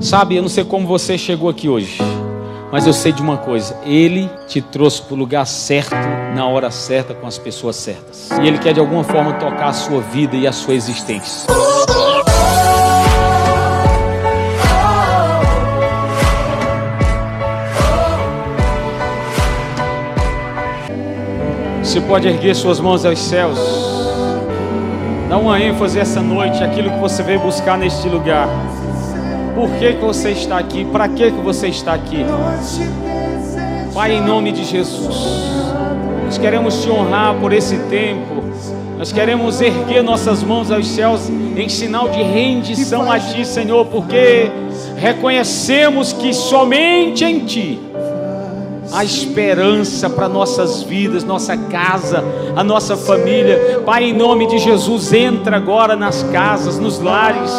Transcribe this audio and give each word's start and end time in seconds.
Sabe, 0.00 0.36
eu 0.36 0.42
não 0.42 0.48
sei 0.48 0.64
como 0.64 0.86
você 0.86 1.18
chegou 1.18 1.50
aqui 1.50 1.68
hoje, 1.68 1.98
mas 2.70 2.86
eu 2.86 2.92
sei 2.92 3.10
de 3.10 3.20
uma 3.20 3.36
coisa: 3.36 3.76
Ele 3.84 4.30
te 4.46 4.62
trouxe 4.62 5.02
para 5.02 5.14
o 5.14 5.16
lugar 5.16 5.44
certo, 5.44 5.96
na 6.36 6.46
hora 6.46 6.70
certa, 6.70 7.14
com 7.14 7.26
as 7.26 7.36
pessoas 7.36 7.74
certas. 7.74 8.30
E 8.40 8.46
Ele 8.46 8.58
quer 8.58 8.72
de 8.72 8.78
alguma 8.78 9.02
forma 9.02 9.32
tocar 9.34 9.68
a 9.68 9.72
sua 9.72 10.00
vida 10.00 10.36
e 10.36 10.46
a 10.46 10.52
sua 10.52 10.74
existência. 10.74 11.48
Você 21.82 22.00
pode 22.02 22.28
erguer 22.28 22.54
suas 22.54 22.78
mãos 22.78 23.04
aos 23.04 23.18
céus. 23.18 23.58
Dá 25.28 25.36
uma 25.36 25.60
ênfase 25.60 25.98
essa 25.98 26.22
noite, 26.22 26.62
aquilo 26.62 26.88
que 26.88 26.98
você 26.98 27.22
veio 27.22 27.40
buscar 27.40 27.76
neste 27.76 28.08
lugar. 28.08 28.48
Por 29.58 29.70
que, 29.70 29.94
que 29.94 30.04
você 30.04 30.30
está 30.30 30.56
aqui? 30.56 30.84
Para 30.84 31.08
que, 31.08 31.32
que 31.32 31.40
você 31.40 31.66
está 31.66 31.92
aqui? 31.92 32.24
Pai, 33.92 34.12
em 34.12 34.20
nome 34.20 34.52
de 34.52 34.62
Jesus, 34.62 35.34
nós 36.24 36.38
queremos 36.38 36.80
te 36.80 36.88
honrar 36.88 37.34
por 37.40 37.52
esse 37.52 37.76
tempo. 37.90 38.44
Nós 38.96 39.10
queremos 39.10 39.60
erguer 39.60 40.04
nossas 40.04 40.44
mãos 40.44 40.70
aos 40.70 40.86
céus 40.86 41.28
em 41.56 41.68
sinal 41.68 42.08
de 42.08 42.22
rendição 42.22 43.10
a 43.10 43.18
Ti, 43.18 43.44
Senhor, 43.44 43.84
porque 43.86 44.48
reconhecemos 44.96 46.12
que 46.12 46.32
somente 46.32 47.24
em 47.24 47.40
Ti 47.40 47.80
a 48.92 49.04
esperança 49.04 50.08
para 50.08 50.28
nossas 50.28 50.84
vidas, 50.84 51.24
nossa 51.24 51.56
casa, 51.56 52.22
a 52.54 52.62
nossa 52.62 52.96
família. 52.96 53.82
Pai, 53.84 54.04
em 54.04 54.12
nome 54.12 54.46
de 54.46 54.58
Jesus, 54.58 55.12
entra 55.12 55.56
agora 55.56 55.96
nas 55.96 56.22
casas, 56.22 56.78
nos 56.78 57.00
lares. 57.00 57.52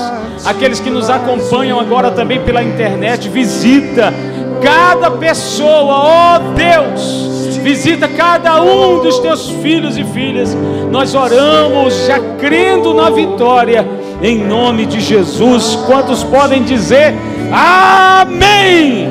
Aqueles 0.45 0.79
que 0.79 0.89
nos 0.89 1.09
acompanham 1.09 1.79
agora 1.79 2.11
também 2.11 2.41
pela 2.41 2.63
internet, 2.63 3.29
visita 3.29 4.13
cada 4.61 5.11
pessoa, 5.11 5.93
ó 5.93 6.35
oh 6.35 6.39
Deus. 6.53 7.57
Visita 7.61 8.07
cada 8.07 8.61
um 8.61 9.03
dos 9.03 9.19
teus 9.19 9.49
filhos 9.49 9.97
e 9.97 10.03
filhas. 10.03 10.55
Nós 10.89 11.13
oramos 11.13 12.05
já 12.07 12.19
crendo 12.37 12.93
na 12.93 13.09
vitória, 13.09 13.85
em 14.21 14.37
nome 14.37 14.85
de 14.85 14.99
Jesus. 15.01 15.75
Quantos 15.85 16.23
podem 16.23 16.63
dizer 16.63 17.13
Amém? 17.51 19.07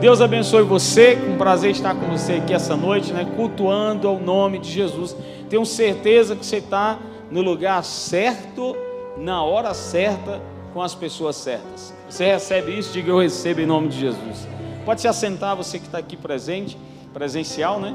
Deus 0.00 0.22
abençoe 0.22 0.62
você, 0.62 1.16
com 1.16 1.36
prazer 1.36 1.72
estar 1.72 1.94
com 1.94 2.06
você 2.06 2.34
aqui 2.34 2.54
essa 2.54 2.74
noite, 2.74 3.12
né, 3.12 3.26
cultuando 3.36 4.08
ao 4.08 4.18
nome 4.18 4.58
de 4.58 4.70
Jesus. 4.70 5.14
Tenho 5.50 5.66
certeza 5.66 6.34
que 6.34 6.46
você 6.46 6.56
está 6.56 6.98
no 7.30 7.42
lugar 7.42 7.84
certo, 7.84 8.74
na 9.20 9.42
hora 9.42 9.74
certa, 9.74 10.40
com 10.72 10.80
as 10.80 10.94
pessoas 10.94 11.36
certas. 11.36 11.94
Você 12.08 12.24
recebe 12.24 12.76
isso? 12.76 12.92
Diga 12.92 13.10
eu 13.10 13.20
recebo 13.20 13.60
em 13.60 13.66
nome 13.66 13.88
de 13.88 14.00
Jesus. 14.00 14.48
Pode 14.84 15.02
se 15.02 15.08
assentar, 15.08 15.54
você 15.54 15.78
que 15.78 15.84
está 15.84 15.98
aqui 15.98 16.16
presente, 16.16 16.78
presencial, 17.12 17.78
né? 17.78 17.94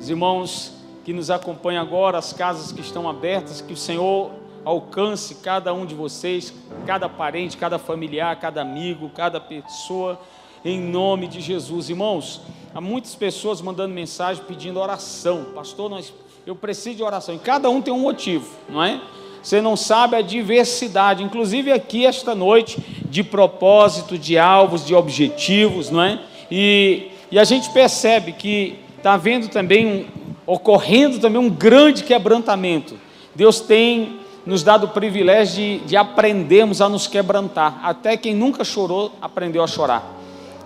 Os 0.00 0.08
irmãos 0.08 0.72
que 1.04 1.12
nos 1.12 1.30
acompanham 1.30 1.82
agora, 1.82 2.16
as 2.16 2.32
casas 2.32 2.72
que 2.72 2.80
estão 2.80 3.08
abertas, 3.08 3.60
que 3.60 3.72
o 3.72 3.76
Senhor 3.76 4.30
alcance 4.64 5.36
cada 5.36 5.72
um 5.74 5.84
de 5.84 5.94
vocês, 5.94 6.52
cada 6.86 7.08
parente, 7.08 7.56
cada 7.56 7.78
familiar, 7.78 8.34
cada 8.40 8.62
amigo, 8.62 9.10
cada 9.10 9.38
pessoa 9.38 10.18
em 10.64 10.80
nome 10.80 11.28
de 11.28 11.40
Jesus. 11.40 11.90
Irmãos, 11.90 12.40
há 12.74 12.80
muitas 12.80 13.14
pessoas 13.14 13.60
mandando 13.60 13.94
mensagem 13.94 14.42
pedindo 14.44 14.80
oração. 14.80 15.48
Pastor, 15.54 15.90
nós, 15.90 16.12
eu 16.46 16.56
preciso 16.56 16.96
de 16.96 17.02
oração. 17.02 17.34
E 17.34 17.38
cada 17.38 17.68
um 17.68 17.82
tem 17.82 17.92
um 17.92 18.00
motivo, 18.00 18.48
não 18.68 18.82
é? 18.82 19.00
Você 19.46 19.60
não 19.60 19.76
sabe 19.76 20.16
a 20.16 20.22
diversidade, 20.22 21.22
inclusive 21.22 21.70
aqui 21.70 22.04
esta 22.04 22.34
noite, 22.34 22.78
de 23.08 23.22
propósito, 23.22 24.18
de 24.18 24.36
alvos, 24.36 24.84
de 24.84 24.92
objetivos, 24.92 25.88
não 25.88 26.02
é? 26.02 26.18
E, 26.50 27.12
e 27.30 27.38
a 27.38 27.44
gente 27.44 27.70
percebe 27.70 28.32
que 28.32 28.74
está 28.96 29.12
havendo 29.12 29.46
também, 29.46 29.86
um, 29.86 30.04
ocorrendo 30.52 31.20
também 31.20 31.40
um 31.40 31.48
grande 31.48 32.02
quebrantamento. 32.02 32.96
Deus 33.36 33.60
tem 33.60 34.18
nos 34.44 34.64
dado 34.64 34.86
o 34.86 34.88
privilégio 34.88 35.54
de, 35.54 35.78
de 35.86 35.96
aprendermos 35.96 36.80
a 36.80 36.88
nos 36.88 37.06
quebrantar. 37.06 37.78
Até 37.84 38.16
quem 38.16 38.34
nunca 38.34 38.64
chorou 38.64 39.12
aprendeu 39.22 39.62
a 39.62 39.68
chorar. 39.68 40.12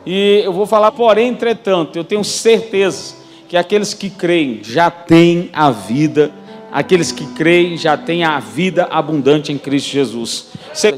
E 0.07 0.41
eu 0.43 0.55
vou 0.55 0.65
falar, 0.65 0.93
porém, 0.93 1.29
entretanto, 1.29 1.99
eu 1.99 2.05
tenho 2.05 2.25
certeza 2.25 3.17
que 3.47 3.59
aqueles 3.59 3.93
que 3.93 4.09
creem 4.09 4.61
já 4.65 4.91
têm 4.91 5.51
a 5.53 5.71
vida, 5.71 6.33
aqueles 6.73 7.13
que 7.13 7.27
creem 7.35 7.77
já 7.77 7.97
têm 7.97 8.25
a 8.25 8.39
vida 8.39 8.85
abundante 8.91 9.53
em 9.53 9.59
Cristo 9.59 9.91
Jesus. 9.91 10.49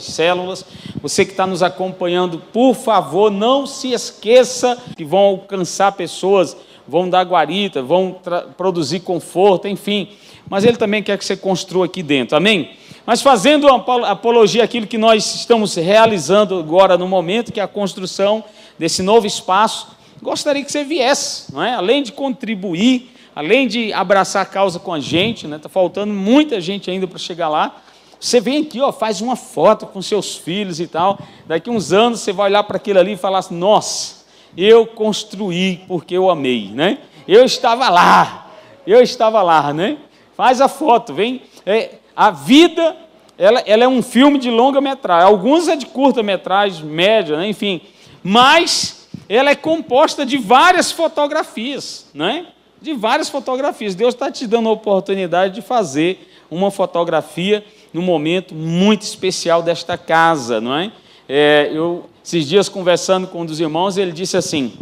Células, 0.01 0.65
você 1.01 1.25
que 1.25 1.31
está 1.31 1.47
nos 1.47 1.63
acompanhando, 1.63 2.39
por 2.53 2.75
favor, 2.75 3.31
não 3.31 3.67
se 3.67 3.93
esqueça 3.93 4.77
que 4.97 5.05
vão 5.05 5.21
alcançar 5.21 5.93
pessoas, 5.93 6.57
vão 6.87 7.09
dar 7.09 7.25
guarita, 7.25 7.83
vão 7.83 8.17
produzir 8.57 9.01
conforto, 9.01 9.67
enfim. 9.67 10.09
Mas 10.49 10.65
Ele 10.65 10.77
também 10.77 11.03
quer 11.03 11.17
que 11.17 11.25
você 11.25 11.37
construa 11.37 11.87
aqui 11.87 12.03
dentro, 12.03 12.37
amém? 12.37 12.71
Mas 13.05 13.21
fazendo 13.21 13.67
apologia 13.69 14.63
àquilo 14.63 14.87
que 14.87 14.99
nós 14.99 15.35
estamos 15.35 15.75
realizando 15.75 16.59
agora 16.59 16.97
no 16.97 17.09
momento, 17.09 17.51
que 17.51 17.59
é 17.59 17.63
a 17.63 17.69
construção 17.69 18.45
desse 18.79 19.03
novo 19.03 19.27
espaço, 19.27 19.89
gostaria 20.23 20.65
que 20.65 20.71
você 20.71 20.85
viesse, 20.85 21.53
não 21.53 21.63
é? 21.63 21.75
além 21.75 22.03
de 22.03 22.13
contribuir, 22.13 23.12
além 23.35 23.67
de 23.67 23.93
abraçar 23.93 24.43
a 24.43 24.47
causa 24.47 24.79
com 24.79 24.93
a 24.93 25.01
gente, 25.01 25.47
né? 25.47 25.59
Tá 25.59 25.69
faltando 25.69 26.13
muita 26.13 26.61
gente 26.61 26.91
ainda 26.91 27.07
para 27.07 27.19
chegar 27.19 27.49
lá. 27.49 27.83
Você 28.19 28.41
vem 28.41 28.63
aqui, 28.63 28.81
ó, 28.81 28.93
faz 28.93 29.21
uma 29.21 29.37
foto 29.37 29.87
com 29.87 30.01
seus 30.01 30.37
filhos 30.37 30.81
e 30.81 30.87
tal. 30.87 31.19
Daqui 31.47 31.69
uns 31.71 31.93
anos 31.93 32.21
você 32.21 32.33
vai 32.33 32.51
olhar 32.51 32.63
para 32.63 32.77
aquilo 32.77 32.99
ali 32.99 33.13
e 33.13 33.17
falar 33.17 33.39
assim: 33.39 33.57
Nossa, 33.57 34.25
eu 34.57 34.87
construí 34.87 35.81
porque 35.89 36.17
eu 36.17 36.31
amei, 36.31 36.71
né? 36.73 36.99
Eu 37.27 37.45
estava 37.45 37.89
lá, 37.89 38.51
eu 38.87 39.01
estava 39.01 39.43
lá, 39.43 39.73
né? 39.73 39.99
Faz 40.37 40.61
a 40.61 40.69
foto, 40.69 41.15
vem. 41.15 41.43
É, 41.65 41.97
a 42.15 42.31
vida, 42.31 42.97
ela, 43.39 43.61
ela, 43.61 43.85
é 43.85 43.89
um 43.89 44.03
filme 44.03 44.39
de 44.39 44.51
longa 44.51 44.81
metragem. 44.81 45.27
Alguns 45.27 45.69
é 45.69 45.77
de 45.77 45.87
curta 45.87 46.23
metragem, 46.23 46.85
média, 46.85 47.37
né? 47.37 47.49
enfim 47.49 47.81
mas 48.23 49.09
ela 49.29 49.51
é 49.51 49.55
composta 49.55 50.25
de 50.25 50.37
várias 50.39 50.93
fotografias, 50.93 52.09
não 52.15 52.27
é? 52.27 52.47
De 52.83 52.93
várias 52.95 53.29
fotografias. 53.29 53.95
Deus 53.95 54.13
está 54.13 54.31
te 54.31 54.45
dando 54.45 54.69
a 54.69 54.73
oportunidade 54.73 55.55
de 55.55 55.63
fazer 55.63 56.29
uma 56.51 56.69
fotografia 56.69 57.65
no 57.93 58.03
momento 58.03 58.55
muito 58.55 59.03
especial 59.03 59.63
desta 59.63 59.97
casa, 59.97 60.61
não 60.61 60.77
é? 60.77 60.93
é 61.29 61.71
eu, 61.73 62.07
esses 62.25 62.47
dias 62.49 62.69
conversando 62.69 63.29
com 63.29 63.43
um 63.43 63.47
dos 63.47 63.61
irmãos, 63.61 63.97
ele 63.97 64.11
disse 64.11 64.37
assim: 64.37 64.73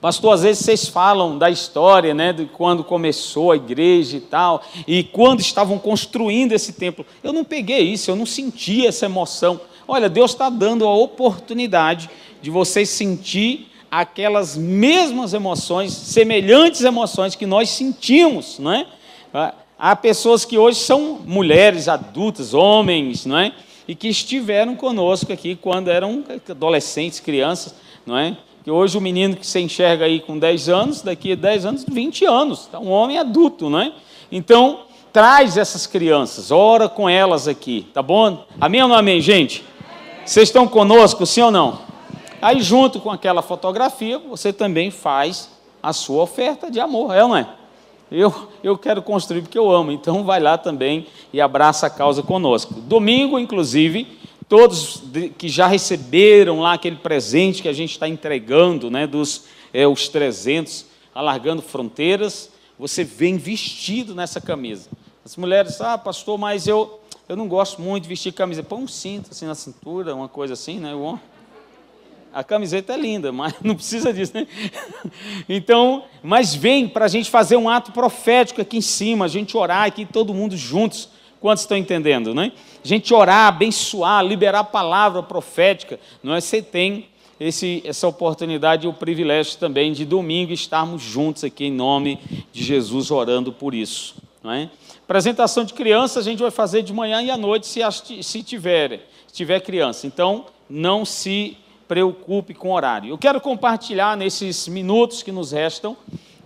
Pastor, 0.00 0.32
às 0.32 0.42
vezes 0.42 0.64
vocês 0.64 0.88
falam 0.88 1.36
da 1.36 1.50
história, 1.50 2.14
né, 2.14 2.32
de 2.32 2.46
quando 2.46 2.82
começou 2.82 3.52
a 3.52 3.56
igreja 3.56 4.16
e 4.16 4.20
tal, 4.20 4.62
e 4.86 5.02
quando 5.02 5.40
estavam 5.40 5.78
construindo 5.78 6.52
esse 6.52 6.72
templo. 6.72 7.04
Eu 7.22 7.32
não 7.32 7.44
peguei 7.44 7.80
isso, 7.80 8.10
eu 8.10 8.16
não 8.16 8.24
senti 8.24 8.86
essa 8.86 9.04
emoção. 9.04 9.60
Olha, 9.86 10.08
Deus 10.08 10.30
está 10.30 10.48
dando 10.48 10.86
a 10.86 10.94
oportunidade 10.94 12.08
de 12.40 12.50
você 12.50 12.86
sentir 12.86 13.70
aquelas 13.90 14.56
mesmas 14.56 15.34
emoções, 15.34 15.92
semelhantes 15.92 16.82
emoções 16.82 17.34
que 17.34 17.46
nós 17.46 17.70
sentimos, 17.70 18.58
não 18.58 18.72
é? 18.72 18.86
Há 19.78 19.94
pessoas 19.94 20.44
que 20.44 20.56
hoje 20.56 20.78
são 20.78 21.20
mulheres 21.24 21.88
adultas, 21.88 22.54
homens, 22.54 23.26
não 23.26 23.38
é? 23.38 23.52
E 23.86 23.94
que 23.94 24.08
estiveram 24.08 24.74
conosco 24.74 25.32
aqui 25.32 25.54
quando 25.54 25.88
eram 25.88 26.24
adolescentes, 26.48 27.20
crianças, 27.20 27.74
não 28.06 28.16
é? 28.16 28.36
Que 28.64 28.70
hoje 28.70 28.96
o 28.98 29.00
menino 29.00 29.36
que 29.36 29.46
se 29.46 29.60
enxerga 29.60 30.06
aí 30.06 30.18
com 30.18 30.38
10 30.38 30.68
anos, 30.68 31.02
daqui 31.02 31.32
a 31.32 31.36
10 31.36 31.66
anos, 31.66 31.84
20 31.86 32.24
anos, 32.24 32.68
é 32.72 32.78
um 32.78 32.90
homem 32.90 33.18
adulto, 33.18 33.70
não 33.70 33.80
é? 33.80 33.92
Então, 34.32 34.80
traz 35.12 35.56
essas 35.56 35.86
crianças, 35.86 36.50
ora 36.50 36.88
com 36.88 37.08
elas 37.08 37.46
aqui, 37.46 37.86
tá 37.94 38.02
bom? 38.02 38.44
Amém 38.60 38.82
ou 38.82 38.88
não 38.88 38.96
amém, 38.96 39.20
gente? 39.20 39.62
Vocês 40.24 40.48
estão 40.48 40.66
conosco, 40.66 41.24
sim 41.24 41.42
ou 41.42 41.50
não? 41.50 41.78
Aí, 42.46 42.62
junto 42.62 43.00
com 43.00 43.10
aquela 43.10 43.42
fotografia, 43.42 44.20
você 44.20 44.52
também 44.52 44.88
faz 44.88 45.50
a 45.82 45.92
sua 45.92 46.22
oferta 46.22 46.70
de 46.70 46.78
amor, 46.78 47.12
é 47.12 47.20
ou 47.20 47.30
não 47.30 47.36
é? 47.36 47.56
Eu, 48.08 48.32
eu 48.62 48.78
quero 48.78 49.02
construir 49.02 49.42
porque 49.42 49.58
eu 49.58 49.68
amo, 49.68 49.90
então 49.90 50.22
vai 50.22 50.38
lá 50.38 50.56
também 50.56 51.08
e 51.32 51.40
abraça 51.40 51.88
a 51.88 51.90
causa 51.90 52.22
conosco. 52.22 52.74
Domingo, 52.74 53.36
inclusive, 53.36 54.06
todos 54.48 55.02
que 55.36 55.48
já 55.48 55.66
receberam 55.66 56.60
lá 56.60 56.74
aquele 56.74 56.94
presente 56.94 57.62
que 57.62 57.68
a 57.68 57.72
gente 57.72 57.90
está 57.90 58.08
entregando, 58.08 58.92
né, 58.92 59.08
dos 59.08 59.46
é, 59.74 59.84
os 59.84 60.08
300, 60.08 60.86
alargando 61.12 61.60
fronteiras, 61.60 62.48
você 62.78 63.02
vem 63.02 63.38
vestido 63.38 64.14
nessa 64.14 64.40
camisa. 64.40 64.88
As 65.24 65.36
mulheres, 65.36 65.80
ah, 65.80 65.98
pastor, 65.98 66.38
mas 66.38 66.68
eu, 66.68 67.00
eu 67.28 67.34
não 67.34 67.48
gosto 67.48 67.82
muito 67.82 68.04
de 68.04 68.08
vestir 68.08 68.32
camisa. 68.32 68.62
Põe 68.62 68.84
um 68.84 68.86
cinto 68.86 69.30
assim 69.32 69.46
na 69.46 69.56
cintura, 69.56 70.14
uma 70.14 70.28
coisa 70.28 70.54
assim, 70.54 70.78
né? 70.78 70.94
A 72.36 72.44
camiseta 72.44 72.92
é 72.92 72.96
linda, 72.98 73.32
mas 73.32 73.54
não 73.64 73.74
precisa 73.74 74.12
disso, 74.12 74.32
né? 74.34 74.46
Então, 75.48 76.04
mas 76.22 76.54
vem 76.54 76.86
para 76.86 77.06
a 77.06 77.08
gente 77.08 77.30
fazer 77.30 77.56
um 77.56 77.68
ato 77.68 77.92
profético 77.92 78.60
aqui 78.60 78.76
em 78.76 78.82
cima, 78.82 79.24
a 79.24 79.28
gente 79.28 79.56
orar 79.56 79.84
aqui 79.84 80.04
todo 80.04 80.34
mundo 80.34 80.56
juntos, 80.56 81.08
Quantos 81.40 81.62
estão 81.62 81.76
entendendo, 81.76 82.34
né? 82.34 82.50
A 82.84 82.88
gente 82.88 83.12
orar, 83.12 83.48
abençoar, 83.48 84.24
liberar 84.24 84.60
a 84.60 84.64
palavra 84.64 85.22
profética. 85.22 86.00
Não 86.22 86.34
é? 86.34 86.40
Você 86.40 86.62
tem 86.62 87.06
esse, 87.38 87.82
essa 87.84 88.08
oportunidade 88.08 88.86
e 88.86 88.88
o 88.88 88.92
privilégio 88.92 89.58
também 89.58 89.92
de 89.92 90.04
domingo 90.04 90.52
estarmos 90.52 91.02
juntos 91.02 91.44
aqui 91.44 91.66
em 91.66 91.72
nome 91.72 92.18
de 92.52 92.64
Jesus 92.64 93.10
orando 93.10 93.52
por 93.52 93.74
isso. 93.74 94.16
Não 94.42 94.50
é? 94.50 94.70
Apresentação 95.04 95.62
de 95.62 95.74
crianças 95.74 96.26
a 96.26 96.30
gente 96.30 96.40
vai 96.40 96.50
fazer 96.50 96.82
de 96.82 96.92
manhã 96.92 97.22
e 97.22 97.30
à 97.30 97.36
noite 97.36 97.66
se, 97.66 97.80
se 98.22 98.42
tiver, 98.42 99.06
se 99.26 99.34
tiver 99.34 99.60
criança. 99.60 100.06
Então, 100.06 100.46
não 100.68 101.04
se 101.04 101.56
preocupe 101.86 102.54
com 102.54 102.70
o 102.70 102.74
horário. 102.74 103.10
Eu 103.10 103.18
quero 103.18 103.40
compartilhar 103.40 104.16
nesses 104.16 104.68
minutos 104.68 105.22
que 105.22 105.32
nos 105.32 105.52
restam. 105.52 105.96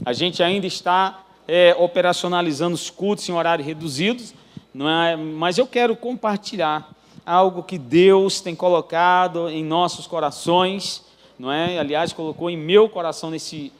A 0.04 0.12
gente 0.12 0.42
ainda 0.42 0.66
está 0.66 1.22
é, 1.46 1.74
operacionalizando 1.78 2.74
os 2.74 2.90
cultos 2.90 3.28
em 3.28 3.32
horários 3.32 3.66
reduzidos, 3.66 4.34
não 4.72 4.88
é? 4.88 5.16
mas 5.16 5.58
eu 5.58 5.66
quero 5.66 5.96
compartilhar 5.96 6.88
algo 7.24 7.62
que 7.62 7.78
Deus 7.78 8.40
tem 8.40 8.54
colocado 8.54 9.48
em 9.48 9.64
nossos 9.64 10.06
corações, 10.06 11.04
não 11.38 11.50
é? 11.50 11.78
Aliás, 11.78 12.12
colocou 12.12 12.50
em 12.50 12.56
meu 12.56 12.88
coração 12.88 13.30
nesse 13.30 13.72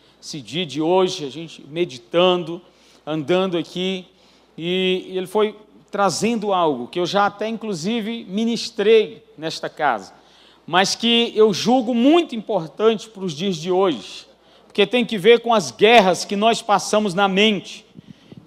dia 0.42 0.64
de 0.64 0.80
hoje, 0.80 1.24
a 1.24 1.30
gente 1.30 1.64
meditando, 1.68 2.60
andando 3.06 3.56
aqui, 3.56 4.06
e 4.56 5.12
ele 5.14 5.26
foi 5.26 5.56
trazendo 5.90 6.52
algo 6.52 6.86
que 6.86 7.00
eu 7.00 7.06
já 7.06 7.26
até 7.26 7.48
inclusive 7.48 8.24
ministrei 8.28 9.24
nesta 9.36 9.68
casa, 9.68 10.12
mas 10.70 10.94
que 10.94 11.32
eu 11.34 11.52
julgo 11.52 11.92
muito 11.92 12.36
importante 12.36 13.08
para 13.08 13.24
os 13.24 13.34
dias 13.34 13.56
de 13.56 13.72
hoje, 13.72 14.24
porque 14.66 14.86
tem 14.86 15.04
que 15.04 15.18
ver 15.18 15.40
com 15.40 15.52
as 15.52 15.72
guerras 15.72 16.24
que 16.24 16.36
nós 16.36 16.62
passamos 16.62 17.12
na 17.12 17.26
mente 17.26 17.84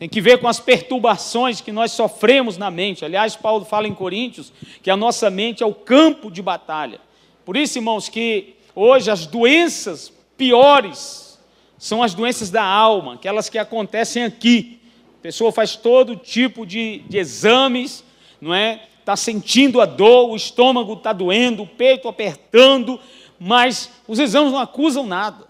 tem 0.04 0.10
que 0.10 0.20
ver 0.20 0.40
com 0.40 0.50
as 0.50 0.60
perturbações 0.60 1.62
que 1.62 1.72
nós 1.72 1.94
sofremos 1.94 2.58
na 2.58 2.70
mente. 2.70 3.06
Aliás, 3.06 3.38
Paulo 3.38 3.64
fala 3.64 3.88
em 3.88 3.94
Coríntios 3.94 4.52
que 4.82 4.92
a 4.92 4.98
nossa 4.98 5.30
mente 5.30 5.64
é 5.64 5.66
o 5.66 5.74
campo 5.74 6.30
de 6.30 6.42
batalha. 6.42 7.00
Por 7.46 7.56
isso, 7.56 7.78
irmãos, 7.78 8.10
que 8.10 8.56
hoje 8.76 9.10
as 9.10 9.26
doenças 9.26 10.12
piores 10.38 11.40
são 11.78 12.04
as 12.04 12.14
doenças 12.14 12.50
da 12.50 12.66
alma, 12.66 13.14
aquelas 13.14 13.48
que 13.48 13.58
acontecem 13.58 14.26
aqui. 14.26 14.78
A 15.20 15.22
pessoa 15.22 15.54
faz 15.54 15.78
todo 15.78 16.18
tipo 16.18 16.66
de, 16.66 17.00
de 17.08 17.18
exames, 17.18 18.04
não 18.42 18.54
é? 18.54 18.82
Está 19.04 19.18
sentindo 19.18 19.82
a 19.82 19.86
dor, 19.86 20.30
o 20.30 20.36
estômago 20.36 20.94
está 20.94 21.12
doendo, 21.12 21.64
o 21.64 21.68
peito 21.68 22.08
apertando, 22.08 22.98
mas 23.38 23.92
os 24.08 24.18
exames 24.18 24.54
não 24.54 24.60
acusam 24.60 25.06
nada. 25.06 25.46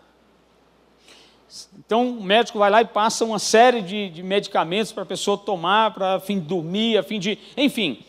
Então 1.78 2.18
o 2.18 2.24
médico 2.24 2.58
vai 2.58 2.72
lá 2.72 2.82
e 2.82 2.86
passa 2.86 3.24
uma 3.24 3.38
série 3.38 3.84
de, 3.84 4.10
de 4.10 4.24
medicamentos 4.24 4.92
para 4.92 5.04
a 5.04 5.06
pessoa 5.06 5.38
tomar, 5.38 5.94
para 5.94 6.20
fim 6.20 6.40
de 6.40 6.48
dormir, 6.48 6.98
a 6.98 7.04
fim 7.04 7.20
de. 7.20 7.38
Enfim. 7.56 8.00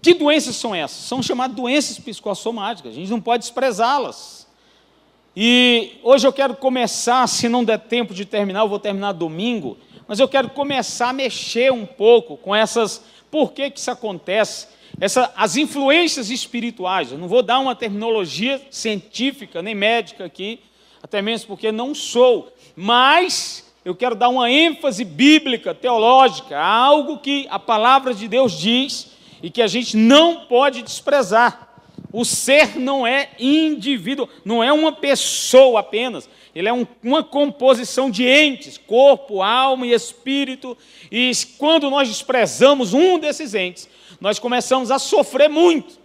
Que 0.00 0.14
doenças 0.14 0.54
são 0.54 0.72
essas? 0.72 0.98
São 0.98 1.20
chamadas 1.20 1.56
doenças 1.56 1.98
psicossomáticas, 1.98 2.92
a 2.92 2.94
gente 2.94 3.10
não 3.10 3.20
pode 3.20 3.40
desprezá-las. 3.42 4.46
E 5.34 5.98
hoje 6.04 6.28
eu 6.28 6.32
quero 6.32 6.54
começar, 6.54 7.26
se 7.26 7.48
não 7.48 7.64
der 7.64 7.80
tempo 7.80 8.14
de 8.14 8.24
terminar, 8.24 8.60
eu 8.60 8.68
vou 8.68 8.78
terminar 8.78 9.10
domingo, 9.10 9.76
mas 10.06 10.20
eu 10.20 10.28
quero 10.28 10.50
começar 10.50 11.08
a 11.08 11.12
mexer 11.12 11.72
um 11.72 11.84
pouco 11.84 12.36
com 12.36 12.54
essas. 12.54 13.02
Por 13.34 13.50
que, 13.50 13.68
que 13.68 13.80
isso 13.80 13.90
acontece? 13.90 14.68
Essa, 15.00 15.32
as 15.34 15.56
influências 15.56 16.30
espirituais. 16.30 17.10
Eu 17.10 17.18
não 17.18 17.26
vou 17.26 17.42
dar 17.42 17.58
uma 17.58 17.74
terminologia 17.74 18.62
científica 18.70 19.60
nem 19.60 19.74
médica 19.74 20.24
aqui, 20.24 20.60
até 21.02 21.20
mesmo 21.20 21.48
porque 21.48 21.72
não 21.72 21.96
sou, 21.96 22.54
mas 22.76 23.74
eu 23.84 23.92
quero 23.92 24.14
dar 24.14 24.28
uma 24.28 24.48
ênfase 24.48 25.04
bíblica, 25.04 25.74
teológica, 25.74 26.56
algo 26.56 27.18
que 27.18 27.48
a 27.50 27.58
palavra 27.58 28.14
de 28.14 28.28
Deus 28.28 28.56
diz 28.56 29.10
e 29.42 29.50
que 29.50 29.62
a 29.62 29.66
gente 29.66 29.96
não 29.96 30.44
pode 30.46 30.80
desprezar. 30.80 31.74
O 32.12 32.24
ser 32.24 32.78
não 32.78 33.04
é 33.04 33.30
indivíduo, 33.36 34.28
não 34.44 34.62
é 34.62 34.72
uma 34.72 34.92
pessoa 34.92 35.80
apenas, 35.80 36.30
ele 36.54 36.68
é 36.68 36.72
um, 36.72 36.86
uma 37.02 37.22
composição 37.24 38.10
de 38.10 38.26
entes, 38.26 38.78
corpo, 38.78 39.42
alma 39.42 39.86
e 39.86 39.92
espírito, 39.92 40.76
e 41.10 41.32
quando 41.58 41.90
nós 41.90 42.08
desprezamos 42.08 42.94
um 42.94 43.18
desses 43.18 43.54
entes, 43.54 43.88
nós 44.20 44.38
começamos 44.38 44.90
a 44.90 44.98
sofrer 44.98 45.48
muito. 45.48 45.98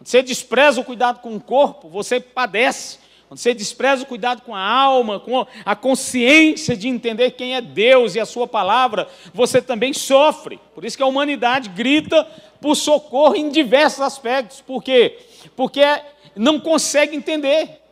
Você 0.00 0.22
despreza 0.22 0.80
o 0.80 0.84
cuidado 0.84 1.20
com 1.20 1.34
o 1.34 1.40
corpo, 1.40 1.88
você 1.88 2.20
padece. 2.20 2.98
Quando 3.28 3.40
você 3.40 3.52
despreza 3.52 4.04
o 4.04 4.06
cuidado 4.06 4.40
com 4.40 4.54
a 4.54 4.60
alma, 4.60 5.20
com 5.20 5.46
a 5.62 5.76
consciência 5.76 6.74
de 6.74 6.88
entender 6.88 7.32
quem 7.32 7.54
é 7.54 7.60
Deus 7.60 8.14
e 8.14 8.20
a 8.20 8.24
sua 8.24 8.46
palavra, 8.46 9.06
você 9.34 9.60
também 9.60 9.92
sofre. 9.92 10.58
Por 10.74 10.82
isso 10.82 10.96
que 10.96 11.02
a 11.02 11.06
humanidade 11.06 11.68
grita 11.68 12.26
por 12.58 12.74
socorro 12.74 13.36
em 13.36 13.50
diversos 13.50 14.00
aspectos. 14.00 14.62
Por 14.62 14.82
quê? 14.82 15.18
Porque 15.54 15.82
não 16.34 16.58
consegue 16.58 17.14
entender. 17.14 17.82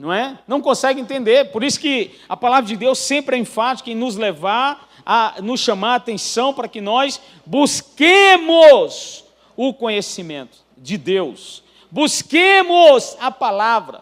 Não 0.00 0.10
é? 0.10 0.38
Não 0.48 0.62
consegue 0.62 0.98
entender. 0.98 1.52
Por 1.52 1.62
isso 1.62 1.78
que 1.78 2.12
a 2.26 2.34
palavra 2.34 2.66
de 2.66 2.74
Deus 2.74 2.98
sempre 2.98 3.36
é 3.36 3.38
enfática 3.38 3.90
em 3.90 3.94
nos 3.94 4.16
levar 4.16 4.88
a 5.04 5.36
nos 5.42 5.60
chamar 5.60 5.92
a 5.92 5.96
atenção 5.96 6.54
para 6.54 6.66
que 6.66 6.80
nós 6.80 7.20
busquemos 7.44 9.22
o 9.54 9.74
conhecimento 9.74 10.56
de 10.74 10.96
Deus. 10.96 11.62
Busquemos 11.90 13.14
a 13.20 13.30
palavra 13.30 14.00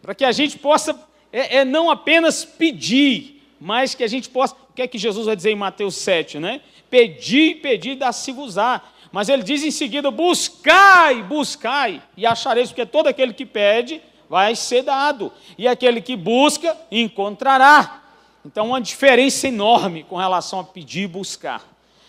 para 0.00 0.14
que 0.14 0.24
a 0.24 0.32
gente 0.32 0.56
possa 0.56 0.98
é, 1.30 1.58
é, 1.58 1.64
não 1.66 1.90
apenas 1.90 2.46
pedir, 2.46 3.42
mas 3.60 3.94
que 3.94 4.02
a 4.02 4.08
gente 4.08 4.30
possa. 4.30 4.54
O 4.70 4.72
que 4.72 4.80
é 4.80 4.86
que 4.86 4.96
Jesus 4.96 5.26
vai 5.26 5.36
dizer 5.36 5.50
em 5.50 5.56
Mateus 5.56 5.96
7, 5.96 6.38
né? 6.38 6.62
Pedir, 6.88 7.60
pedir, 7.60 7.94
dá-se-vos-á. 7.96 8.80
Mas 9.12 9.28
ele 9.28 9.42
diz 9.42 9.62
em 9.62 9.70
seguida: 9.70 10.10
buscai, 10.10 11.22
buscai, 11.24 12.02
e 12.16 12.24
achareis, 12.24 12.70
porque 12.70 12.86
todo 12.86 13.08
aquele 13.08 13.34
que 13.34 13.44
pede 13.44 14.00
vai 14.28 14.54
ser 14.54 14.82
dado, 14.82 15.32
e 15.56 15.66
aquele 15.66 16.00
que 16.00 16.16
busca 16.16 16.76
encontrará. 16.90 18.02
Então, 18.44 18.68
uma 18.68 18.80
diferença 18.80 19.48
enorme 19.48 20.04
com 20.04 20.16
relação 20.16 20.60
a 20.60 20.64
pedir 20.64 21.02
e 21.02 21.06
buscar. 21.08 21.66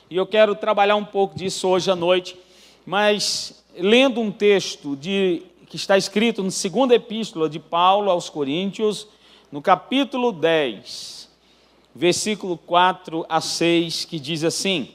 E 0.10 0.16
eu 0.16 0.26
quero 0.26 0.56
trabalhar 0.56 0.96
um 0.96 1.06
pouco 1.06 1.38
disso 1.38 1.68
hoje 1.68 1.90
à 1.90 1.96
noite, 1.96 2.38
mas 2.86 3.64
lendo 3.78 4.20
um 4.20 4.32
texto 4.32 4.96
de 4.96 5.44
que 5.68 5.76
está 5.76 5.98
escrito 5.98 6.44
na 6.44 6.50
segunda 6.50 6.96
epístola 6.96 7.48
de 7.48 7.60
Paulo 7.60 8.10
aos 8.10 8.30
Coríntios, 8.30 9.08
no 9.52 9.62
capítulo 9.62 10.32
10, 10.32 11.30
versículo 11.94 12.58
4 12.58 13.26
a 13.30 13.40
6, 13.40 14.06
que 14.06 14.20
diz 14.20 14.44
assim: 14.44 14.90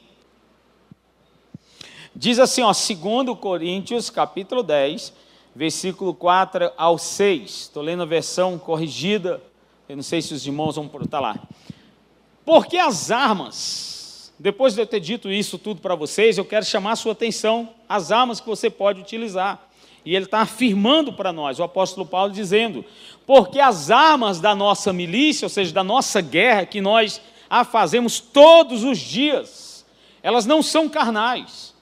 Diz 2.15 2.39
assim, 2.39 2.61
ó, 2.61 2.71
segundo 2.71 3.35
Coríntios, 3.35 4.09
capítulo 4.09 4.63
10, 4.63 5.13
versículo 5.55 6.13
4 6.13 6.71
ao 6.77 6.97
6. 6.97 7.49
Estou 7.49 7.81
lendo 7.81 8.03
a 8.03 8.05
versão 8.05 8.59
corrigida, 8.59 9.41
eu 9.87 9.95
não 9.95 10.03
sei 10.03 10.21
se 10.21 10.33
os 10.33 10.45
irmãos 10.45 10.75
vão 10.75 10.91
estar 11.01 11.19
lá. 11.19 11.39
Porque 12.43 12.77
as 12.77 13.09
armas, 13.09 14.33
depois 14.37 14.75
de 14.75 14.81
eu 14.81 14.85
ter 14.85 14.99
dito 14.99 15.31
isso 15.31 15.57
tudo 15.57 15.81
para 15.81 15.95
vocês, 15.95 16.37
eu 16.37 16.45
quero 16.45 16.65
chamar 16.65 16.91
a 16.91 16.95
sua 16.97 17.13
atenção 17.13 17.69
às 17.87 18.11
armas 18.11 18.39
que 18.39 18.47
você 18.47 18.69
pode 18.69 18.99
utilizar. 18.99 19.69
E 20.03 20.15
ele 20.15 20.25
está 20.25 20.41
afirmando 20.41 21.13
para 21.13 21.33
nós, 21.33 21.57
o 21.57 21.63
apóstolo 21.63 22.05
Paulo 22.05 22.31
dizendo, 22.31 22.85
porque 23.25 23.59
as 23.59 23.89
armas 23.89 24.39
da 24.39 24.53
nossa 24.53 24.93
milícia, 24.93 25.47
ou 25.47 25.49
seja, 25.49 25.73
da 25.73 25.83
nossa 25.83 26.21
guerra, 26.21 26.65
que 26.65 26.79
nós 26.79 27.19
a 27.49 27.63
fazemos 27.63 28.19
todos 28.19 28.83
os 28.83 28.99
dias, 28.99 29.85
elas 30.21 30.45
não 30.45 30.61
são 30.61 30.89
carnais. 30.89 31.74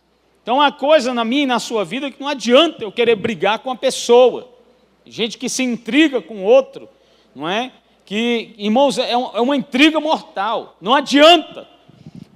Então, 0.43 0.61
há 0.61 0.71
coisa 0.71 1.13
na 1.13 1.23
minha 1.23 1.43
e 1.43 1.47
na 1.47 1.57
sua 1.57 1.85
vida 1.85 2.11
que 2.11 2.19
não 2.19 2.27
adianta 2.27 2.83
eu 2.83 2.91
querer 2.91 3.15
brigar 3.15 3.59
com 3.59 3.71
a 3.71 3.75
pessoa. 3.75 4.49
Gente 5.05 5.37
que 5.37 5.47
se 5.47 5.63
intriga 5.63 6.21
com 6.21 6.43
outro, 6.43 6.89
não 7.33 7.47
é? 7.47 7.71
Que, 8.05 8.53
irmãos, 8.57 8.97
é, 8.97 9.11
é 9.11 9.17
uma 9.17 9.55
intriga 9.55 9.99
mortal. 10.01 10.75
Não 10.81 10.93
adianta. 10.93 11.65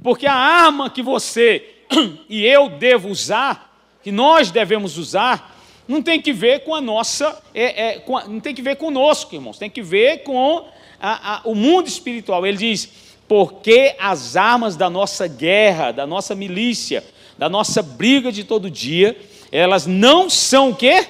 Porque 0.02 0.26
a 0.26 0.34
arma 0.34 0.90
que 0.90 1.04
você 1.04 1.76
e 2.30 2.46
eu 2.46 2.70
devo 2.70 3.10
usar, 3.10 3.78
que 4.02 4.12
nós 4.12 4.52
devemos 4.52 4.98
usar, 4.98 5.58
não 5.88 6.02
tem 6.02 6.22
que 6.22 6.34
ver 6.34 6.62
com 6.64 6.76
a 6.76 6.82
nossa, 6.82 7.42
é, 7.54 7.88
é, 7.88 8.00
com 8.00 8.18
a, 8.18 8.26
não 8.26 8.40
tem 8.40 8.54
que 8.54 8.62
ver 8.62 8.76
conosco, 8.76 9.36
irmãos, 9.36 9.58
tem 9.58 9.70
que 9.70 9.82
ver 9.82 10.24
com 10.24 10.66
a, 11.00 11.36
a, 11.36 11.42
o 11.46 11.56
mundo 11.56 11.88
espiritual. 11.88 12.46
Ele 12.46 12.58
diz: 12.58 12.90
porque 13.28 13.96
as 14.00 14.36
armas 14.36 14.76
da 14.76 14.90
nossa 14.90 15.28
guerra, 15.28 15.92
da 15.92 16.06
nossa 16.06 16.36
milícia, 16.36 17.04
da 17.38 17.48
nossa 17.48 17.82
briga 17.82 18.32
de 18.32 18.44
todo 18.44 18.70
dia, 18.70 19.18
elas 19.52 19.86
não 19.86 20.30
são 20.30 20.72
o 20.72 20.76
quê? 20.76 21.08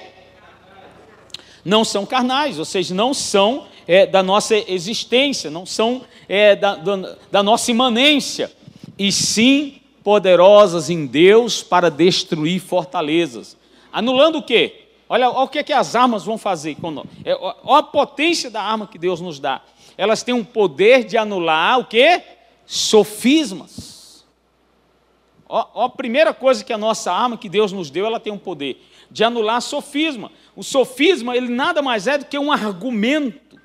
Não 1.64 1.84
são 1.84 2.06
carnais, 2.06 2.58
ou 2.58 2.64
seja, 2.64 2.94
não 2.94 3.12
são 3.12 3.66
é, 3.86 4.06
da 4.06 4.22
nossa 4.22 4.56
existência, 4.70 5.50
não 5.50 5.66
são 5.66 6.02
é, 6.28 6.54
da, 6.54 6.76
da, 6.76 7.16
da 7.30 7.42
nossa 7.42 7.70
imanência, 7.70 8.52
e 8.98 9.10
sim 9.10 9.80
poderosas 10.04 10.90
em 10.90 11.06
Deus 11.06 11.62
para 11.62 11.90
destruir 11.90 12.60
fortalezas. 12.60 13.56
Anulando 13.92 14.38
o 14.38 14.42
quê? 14.42 14.86
Olha, 15.08 15.30
olha 15.30 15.44
o 15.44 15.48
que, 15.48 15.58
é 15.58 15.62
que 15.62 15.72
as 15.72 15.96
armas 15.96 16.24
vão 16.24 16.36
fazer. 16.36 16.76
Quando, 16.76 17.04
é, 17.24 17.34
olha 17.34 17.78
a 17.78 17.82
potência 17.82 18.50
da 18.50 18.62
arma 18.62 18.86
que 18.86 18.98
Deus 18.98 19.20
nos 19.20 19.40
dá. 19.40 19.62
Elas 19.96 20.22
têm 20.22 20.34
um 20.34 20.44
poder 20.44 21.04
de 21.04 21.16
anular 21.16 21.80
o 21.80 21.84
quê? 21.84 22.22
Sofismas. 22.66 23.97
Ó, 25.48 25.84
a 25.84 25.88
primeira 25.88 26.34
coisa 26.34 26.62
que 26.62 26.72
a 26.72 26.78
nossa 26.78 27.10
arma 27.10 27.38
que 27.38 27.48
Deus 27.48 27.72
nos 27.72 27.90
deu, 27.90 28.04
ela 28.04 28.20
tem 28.20 28.32
um 28.32 28.38
poder 28.38 28.84
de 29.10 29.24
anular 29.24 29.60
sofisma. 29.62 30.30
O 30.54 30.62
sofisma, 30.62 31.36
ele 31.36 31.48
nada 31.48 31.80
mais 31.80 32.06
é 32.06 32.18
do 32.18 32.26
que 32.26 32.38
um 32.38 32.52
argumento, 32.52 33.58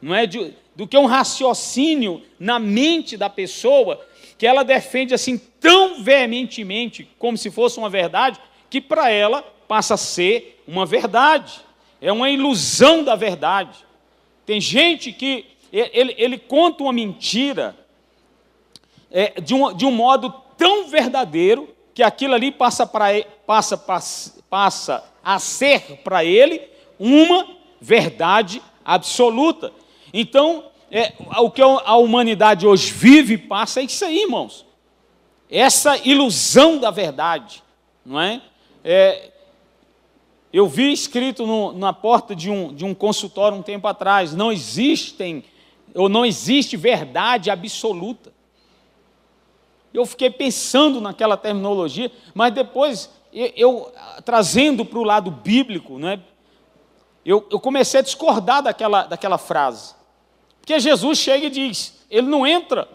não 0.00 0.14
é 0.14 0.26
de, 0.26 0.54
do 0.76 0.86
que 0.86 0.96
um 0.96 1.06
raciocínio 1.06 2.22
na 2.38 2.58
mente 2.58 3.16
da 3.16 3.28
pessoa 3.28 4.00
que 4.38 4.46
ela 4.46 4.62
defende 4.62 5.14
assim 5.14 5.38
tão 5.60 6.02
veementemente 6.02 7.08
como 7.18 7.36
se 7.36 7.50
fosse 7.50 7.78
uma 7.78 7.88
verdade, 7.88 8.38
que 8.68 8.80
para 8.80 9.10
ela 9.10 9.42
passa 9.66 9.94
a 9.94 9.96
ser 9.96 10.62
uma 10.66 10.84
verdade. 10.84 11.60
É 12.00 12.12
uma 12.12 12.28
ilusão 12.28 13.02
da 13.02 13.16
verdade. 13.16 13.78
Tem 14.44 14.60
gente 14.60 15.12
que 15.12 15.46
ele, 15.72 16.14
ele 16.18 16.38
conta 16.38 16.82
uma 16.82 16.92
mentira 16.92 17.74
é, 19.10 19.40
de, 19.40 19.54
um, 19.54 19.72
de 19.72 19.86
um 19.86 19.90
modo 19.90 20.43
tão 20.64 20.88
verdadeiro 20.88 21.68
que 21.92 22.02
aquilo 22.02 22.32
ali 22.32 22.50
passa, 22.50 22.86
pra, 22.86 23.08
passa, 23.46 23.76
passa, 23.76 24.42
passa 24.48 25.04
a 25.22 25.38
ser 25.38 25.98
para 26.02 26.24
ele 26.24 26.62
uma 26.98 27.46
verdade 27.78 28.62
absoluta. 28.82 29.70
Então, 30.10 30.64
é, 30.90 31.12
o 31.38 31.50
que 31.50 31.60
a 31.60 31.96
humanidade 31.96 32.66
hoje 32.66 32.90
vive 32.90 33.36
passa 33.36 33.80
é 33.80 33.84
isso 33.84 34.02
aí, 34.06 34.22
irmãos. 34.22 34.64
Essa 35.50 35.98
ilusão 35.98 36.78
da 36.78 36.90
verdade, 36.90 37.62
não 38.02 38.18
é? 38.18 38.40
é 38.82 39.32
eu 40.50 40.66
vi 40.66 40.94
escrito 40.94 41.46
no, 41.46 41.72
na 41.72 41.92
porta 41.92 42.34
de 42.34 42.48
um, 42.48 42.72
de 42.72 42.86
um 42.86 42.94
consultório 42.94 43.58
um 43.58 43.62
tempo 43.62 43.86
atrás: 43.86 44.34
não 44.34 44.50
existem, 44.50 45.44
ou 45.94 46.08
não 46.08 46.24
existe 46.24 46.74
verdade 46.74 47.50
absoluta. 47.50 48.33
Eu 49.94 50.04
fiquei 50.04 50.28
pensando 50.28 51.00
naquela 51.00 51.36
terminologia, 51.36 52.10
mas 52.34 52.52
depois, 52.52 53.08
eu, 53.32 53.52
eu 53.56 53.92
trazendo 54.24 54.84
para 54.84 54.98
o 54.98 55.04
lado 55.04 55.30
bíblico, 55.30 56.00
né, 56.00 56.20
eu, 57.24 57.46
eu 57.48 57.60
comecei 57.60 58.00
a 58.00 58.02
discordar 58.02 58.60
daquela, 58.60 59.04
daquela 59.04 59.38
frase. 59.38 59.94
Porque 60.60 60.80
Jesus 60.80 61.18
chega 61.18 61.46
e 61.46 61.50
diz: 61.50 62.04
ele 62.10 62.26
não 62.26 62.44
entra 62.44 62.88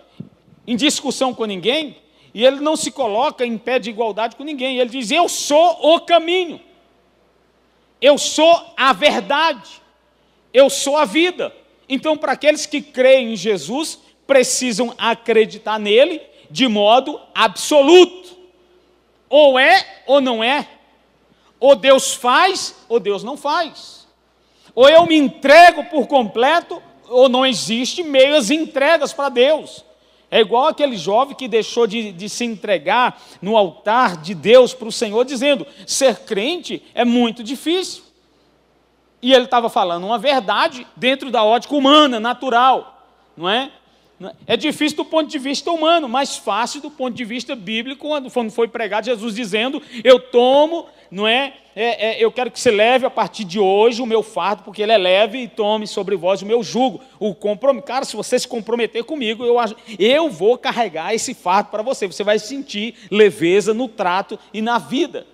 em 0.68 0.76
discussão 0.76 1.34
com 1.34 1.46
ninguém, 1.46 1.98
e 2.34 2.46
ele 2.46 2.60
não 2.60 2.76
se 2.76 2.92
coloca 2.92 3.46
em 3.46 3.58
pé 3.58 3.80
de 3.80 3.90
igualdade 3.90 4.36
com 4.36 4.44
ninguém. 4.44 4.78
Ele 4.78 4.90
diz: 4.90 5.10
Eu 5.10 5.30
sou 5.30 5.96
o 5.96 6.02
caminho, 6.02 6.60
eu 8.02 8.18
sou 8.18 8.74
a 8.76 8.92
verdade, 8.92 9.82
eu 10.54 10.70
sou 10.70 10.98
a 10.98 11.06
vida. 11.06 11.56
Então, 11.88 12.18
para 12.18 12.34
aqueles 12.34 12.66
que 12.66 12.82
creem 12.82 13.34
em 13.34 13.36
Jesus, 13.36 14.00
precisam 14.28 14.94
acreditar 14.98 15.80
nele 15.80 16.29
de 16.50 16.68
modo 16.68 17.20
absoluto. 17.34 18.38
Ou 19.30 19.60
é 19.60 20.04
ou 20.08 20.20
não 20.20 20.44
é. 20.44 20.68
Ou 21.60 21.76
Deus 21.76 22.14
faz 22.14 22.76
ou 22.88 23.00
Deus 23.00 23.24
não 23.24 23.38
faz. 23.38 24.08
Ou 24.74 24.88
eu 24.90 25.06
me 25.06 25.16
entrego 25.16 25.84
por 25.86 26.08
completo, 26.08 26.82
ou 27.10 27.28
não 27.28 27.46
existe 27.46 28.04
meias 28.04 28.50
entregas 28.50 29.12
para 29.12 29.30
Deus. 29.30 29.84
É 30.32 30.40
igual 30.40 30.68
aquele 30.68 30.96
jovem 30.96 31.36
que 31.36 31.48
deixou 31.48 31.88
de, 31.88 32.12
de 32.12 32.30
se 32.30 32.46
entregar 32.46 33.20
no 33.42 33.58
altar 33.58 34.18
de 34.18 34.36
Deus 34.36 34.74
para 34.74 34.88
o 34.88 34.92
Senhor, 34.92 35.26
dizendo: 35.26 35.66
ser 35.88 36.20
crente 36.20 36.84
é 36.94 37.04
muito 37.04 37.44
difícil. 37.44 38.04
E 39.22 39.34
ele 39.34 39.46
estava 39.46 39.70
falando 39.70 40.06
uma 40.06 40.18
verdade 40.18 40.88
dentro 40.96 41.32
da 41.32 41.44
ótica 41.44 41.76
humana, 41.76 42.20
natural, 42.20 43.06
não 43.36 43.50
é? 43.50 43.72
É 44.46 44.58
difícil 44.58 44.98
do 44.98 45.06
ponto 45.06 45.30
de 45.30 45.40
vista 45.40 45.72
humano, 45.72 46.10
mas 46.10 46.36
fácil 46.36 46.82
do 46.82 46.92
ponto 46.92 47.16
de 47.16 47.24
vista 47.24 47.56
bíblico, 47.56 48.10
quando 48.34 48.52
foi 48.52 48.68
pregado 48.68 49.06
Jesus 49.06 49.34
dizendo: 49.34 49.82
Eu 50.04 50.20
tomo, 50.20 50.88
não 51.10 51.26
é? 51.26 51.54
é, 51.74 52.18
é 52.18 52.24
eu 52.24 52.30
quero 52.30 52.52
que 52.52 52.60
você 52.60 52.70
leve 52.70 53.06
a 53.06 53.10
partir 53.10 53.46
de 53.46 53.58
hoje 53.58 54.02
o 54.02 54.06
meu 54.06 54.22
fardo, 54.22 54.64
porque 54.64 54.82
ele 54.82 54.92
é 54.92 54.98
leve, 54.98 55.38
e 55.38 55.48
tome 55.48 55.88
sobre 55.88 56.18
vós 56.18 56.42
o 56.42 56.46
meu 56.46 56.62
jugo. 56.62 57.00
O 57.18 57.34
compromisso. 57.34 57.86
Cara, 57.86 58.04
se 58.04 58.14
você 58.14 58.38
se 58.38 58.48
comprometer 58.48 59.06
comigo, 59.06 59.46
eu, 59.46 59.56
eu 59.98 60.30
vou 60.30 60.58
carregar 60.58 61.14
esse 61.16 61.34
fardo 61.34 61.70
para 61.70 61.82
você. 61.82 62.06
Você 62.06 62.24
vai 62.24 62.40
sentir 62.40 62.96
leveza 63.10 63.74
no 63.74 63.88
trato 63.88 64.38
e 64.54 64.62
na 64.62 64.78
vida. 64.78 65.26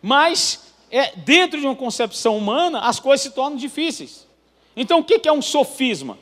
Mas, 0.00 0.72
é, 0.90 1.12
dentro 1.16 1.60
de 1.60 1.66
uma 1.66 1.76
concepção 1.76 2.38
humana, 2.38 2.80
as 2.80 2.98
coisas 2.98 3.20
se 3.20 3.30
tornam 3.32 3.58
difíceis. 3.58 4.26
Então, 4.74 5.00
o 5.00 5.04
que 5.04 5.28
é 5.28 5.32
um 5.32 5.42
sofisma? 5.42 6.16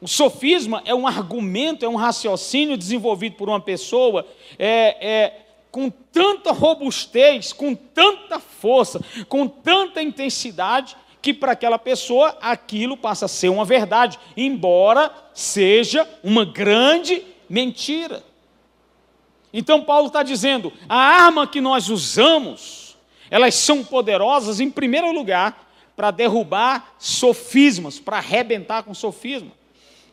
O 0.00 0.06
sofisma 0.06 0.80
é 0.84 0.94
um 0.94 1.06
argumento, 1.06 1.84
é 1.84 1.88
um 1.88 1.96
raciocínio 1.96 2.76
desenvolvido 2.76 3.36
por 3.36 3.48
uma 3.48 3.60
pessoa 3.60 4.26
é, 4.58 4.96
é, 5.00 5.40
com 5.72 5.90
tanta 5.90 6.52
robustez, 6.52 7.52
com 7.52 7.74
tanta 7.74 8.38
força, 8.38 9.00
com 9.28 9.48
tanta 9.48 10.00
intensidade, 10.00 10.96
que 11.20 11.34
para 11.34 11.52
aquela 11.52 11.78
pessoa 11.78 12.38
aquilo 12.40 12.96
passa 12.96 13.24
a 13.24 13.28
ser 13.28 13.48
uma 13.48 13.64
verdade, 13.64 14.20
embora 14.36 15.12
seja 15.34 16.08
uma 16.22 16.44
grande 16.44 17.24
mentira. 17.48 18.22
Então 19.52 19.82
Paulo 19.82 20.06
está 20.06 20.22
dizendo: 20.22 20.72
a 20.88 20.96
arma 20.96 21.44
que 21.44 21.60
nós 21.60 21.88
usamos, 21.88 22.96
elas 23.28 23.56
são 23.56 23.82
poderosas, 23.82 24.60
em 24.60 24.70
primeiro 24.70 25.10
lugar, 25.10 25.68
para 25.96 26.12
derrubar 26.12 26.94
sofismas, 26.98 27.98
para 27.98 28.18
arrebentar 28.18 28.84
com 28.84 28.94
sofisma. 28.94 29.57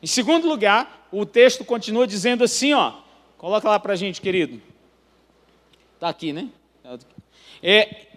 Em 0.02 0.08
segundo 0.08 0.48
lugar, 0.48 1.08
o 1.12 1.26
texto 1.26 1.64
continua 1.64 2.06
dizendo 2.06 2.44
assim, 2.44 2.74
ó. 2.74 2.94
Coloca 3.38 3.70
lá 3.70 3.80
para 3.80 3.96
gente, 3.96 4.22
querido. 4.22 4.62
Está 5.96 6.10
aqui, 6.10 6.34
né? 6.34 6.50
É, 7.62 8.08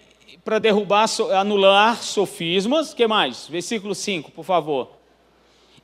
para 0.45 0.59
derrubar, 0.59 1.07
anular 1.39 2.03
sofismas. 2.03 2.95
que 2.95 3.07
mais? 3.07 3.47
Versículo 3.47 3.95
5, 3.95 4.31
por 4.31 4.45
favor. 4.45 4.91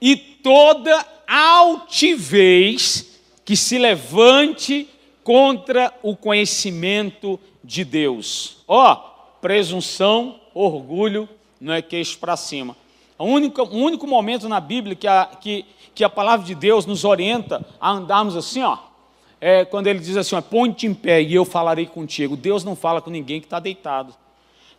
E 0.00 0.16
toda 0.16 1.06
altivez 1.26 3.20
que 3.44 3.56
se 3.56 3.78
levante 3.78 4.88
contra 5.22 5.92
o 6.02 6.16
conhecimento 6.16 7.38
de 7.62 7.84
Deus. 7.84 8.58
Ó, 8.68 8.94
presunção, 9.40 10.40
orgulho, 10.52 11.28
não 11.60 11.72
é 11.72 11.80
queixo 11.80 12.18
para 12.18 12.36
cima. 12.36 12.76
O 13.18 13.24
único, 13.24 13.62
o 13.62 13.76
único 13.76 14.06
momento 14.06 14.48
na 14.48 14.60
Bíblia 14.60 14.96
que 14.96 15.06
a, 15.06 15.26
que, 15.40 15.64
que 15.94 16.04
a 16.04 16.08
palavra 16.08 16.44
de 16.44 16.54
Deus 16.54 16.86
nos 16.86 17.04
orienta 17.04 17.64
a 17.80 17.90
andarmos 17.90 18.36
assim, 18.36 18.62
ó, 18.62 18.78
é 19.40 19.64
quando 19.64 19.86
ele 19.86 19.98
diz 19.98 20.16
assim: 20.16 20.40
ponte 20.42 20.86
em 20.86 20.94
pé 20.94 21.22
e 21.22 21.34
eu 21.34 21.44
falarei 21.44 21.86
contigo. 21.86 22.36
Deus 22.36 22.64
não 22.64 22.74
fala 22.74 23.00
com 23.00 23.10
ninguém 23.10 23.40
que 23.40 23.46
está 23.46 23.60
deitado. 23.60 24.14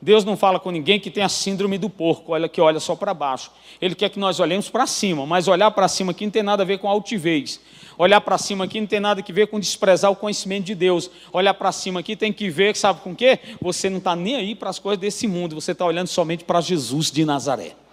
Deus 0.02 0.26
não 0.26 0.36
fala 0.36 0.60
com 0.60 0.72
ninguém 0.72 1.00
que 1.00 1.10
tem 1.10 1.24
a 1.24 1.30
síndrome 1.30 1.78
do 1.78 1.90
porco, 1.90 2.34
olha 2.34 2.50
que 2.50 2.60
olha 2.60 2.80
só 2.80 2.96
para 2.96 3.14
baixo. 3.14 3.50
Ele 3.82 3.96
quer 3.96 4.10
que 4.10 4.20
nós 4.20 4.40
olhemos 4.40 4.70
para 4.70 4.86
cima, 4.86 5.26
mas 5.26 5.48
olhar 5.48 5.72
para 5.72 5.88
cima 5.88 6.12
aqui 6.12 6.26
não 6.26 6.32
tem 6.32 6.44
nada 6.44 6.64
a 6.64 6.66
ver 6.66 6.80
com 6.80 6.90
altivez. 6.90 7.62
Olhar 7.98 8.20
para 8.22 8.38
cima 8.38 8.66
aqui 8.66 8.80
não 8.80 8.88
tem 8.88 9.00
nada 9.00 9.24
a 9.28 9.34
ver 9.34 9.48
com 9.48 9.60
desprezar 9.60 10.12
o 10.12 10.16
conhecimento 10.16 10.66
de 10.66 10.76
Deus. 10.76 11.10
Olhar 11.32 11.54
para 11.54 11.72
cima 11.72 12.02
aqui 12.02 12.16
tem 12.16 12.34
que 12.34 12.50
ver, 12.50 12.76
sabe 12.76 13.00
com 13.02 13.14
o 13.14 13.16
quê? 13.16 13.40
Você 13.62 13.90
não 13.90 14.00
está 14.00 14.16
nem 14.16 14.36
aí 14.36 14.54
para 14.54 14.70
as 14.70 14.80
coisas 14.80 15.00
desse 15.00 15.28
mundo, 15.28 15.56
você 15.56 15.72
está 15.72 15.86
olhando 15.86 16.08
somente 16.08 16.44
para 16.44 16.60
Jesus 16.60 17.10
de 17.10 17.24
Nazaré. 17.24 17.85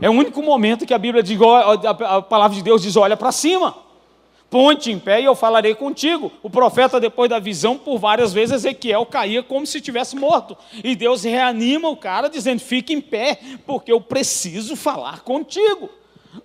É 0.00 0.08
o 0.08 0.12
único 0.12 0.42
momento 0.42 0.86
que 0.86 0.94
a 0.94 0.98
Bíblia 0.98 1.22
diz, 1.22 1.38
a 1.40 2.22
palavra 2.22 2.56
de 2.56 2.62
Deus 2.62 2.82
diz: 2.82 2.96
olha 2.96 3.16
para 3.16 3.32
cima, 3.32 3.74
ponte 4.48 4.92
em 4.92 4.98
pé 4.98 5.20
e 5.20 5.24
eu 5.24 5.34
falarei 5.34 5.74
contigo. 5.74 6.30
O 6.42 6.48
profeta, 6.48 7.00
depois 7.00 7.28
da 7.28 7.38
visão, 7.38 7.76
por 7.76 7.98
várias 7.98 8.32
vezes, 8.32 8.56
Ezequiel 8.64 9.04
caía 9.06 9.42
como 9.42 9.66
se 9.66 9.80
tivesse 9.80 10.14
morto. 10.14 10.56
E 10.84 10.94
Deus 10.94 11.24
reanima 11.24 11.88
o 11.88 11.96
cara, 11.96 12.28
dizendo: 12.28 12.60
fique 12.60 12.92
em 12.92 13.00
pé, 13.00 13.38
porque 13.66 13.90
eu 13.90 14.00
preciso 14.00 14.76
falar 14.76 15.20
contigo. 15.22 15.90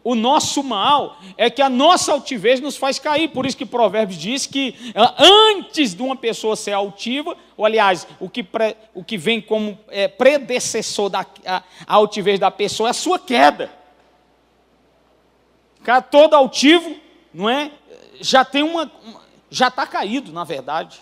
O 0.04 0.16
nosso 0.16 0.63
mal 0.63 1.18
é 1.38 1.50
que 1.50 1.62
a 1.62 1.70
nossa 1.70 2.12
altivez 2.12 2.60
nos 2.60 2.78
faz 2.78 3.00
cair. 3.00 3.30
Por 3.30 3.46
isso 3.46 3.58
que 3.58 3.66
Provérbios 3.66 4.20
diz 4.20 4.46
que 4.46 4.75
ah, 4.96 5.16
antes 5.18 5.94
de 5.94 6.02
uma 6.02 6.16
pessoa 6.16 6.56
ser 6.56 6.72
altiva, 6.72 7.38
ou 7.56 7.66
aliás, 7.66 8.08
o 8.20 8.30
que, 8.30 8.44
pre, 8.44 8.75
o 8.94 9.04
que 9.04 9.18
vem 9.18 9.42
como 9.42 9.78
é, 9.90 10.08
predecessor 10.08 11.10
da 11.10 11.25
a, 11.46 11.63
a 11.88 11.96
altivez 11.96 12.40
da 12.40 12.50
pessoa 12.50 12.90
é 12.90 12.92
a 12.92 12.94
sua 12.94 13.20
queda. 13.20 13.72
Cara, 15.84 16.02
todo 16.02 16.34
altivo, 16.34 16.96
não 17.34 17.50
é? 17.50 17.72
Já 18.22 18.46
tem 18.46 18.63
uma. 18.63 18.90
Já 19.50 19.68
está 19.68 19.86
caído, 19.86 20.32
na 20.32 20.44
verdade. 20.44 21.00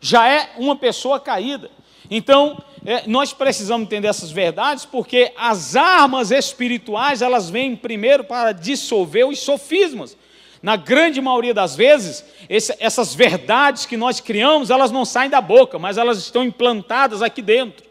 Já 0.00 0.28
é 0.28 0.54
uma 0.56 0.74
pessoa 0.76 1.20
caída. 1.20 1.70
Então, 2.10 2.62
é, 2.84 3.02
nós 3.06 3.32
precisamos 3.32 3.86
entender 3.86 4.08
essas 4.08 4.30
verdades 4.30 4.84
porque 4.84 5.32
as 5.36 5.76
armas 5.76 6.30
espirituais 6.30 7.22
elas 7.22 7.50
vêm 7.50 7.74
primeiro 7.74 8.24
para 8.24 8.52
dissolver 8.52 9.26
os 9.26 9.40
sofismas. 9.40 10.16
Na 10.62 10.76
grande 10.76 11.20
maioria 11.20 11.54
das 11.54 11.76
vezes, 11.76 12.24
esse, 12.48 12.74
essas 12.80 13.14
verdades 13.14 13.86
que 13.86 13.96
nós 13.96 14.20
criamos, 14.20 14.70
elas 14.70 14.90
não 14.90 15.04
saem 15.04 15.30
da 15.30 15.40
boca, 15.40 15.78
mas 15.78 15.96
elas 15.96 16.18
estão 16.18 16.42
implantadas 16.42 17.22
aqui 17.22 17.40
dentro. 17.40 17.86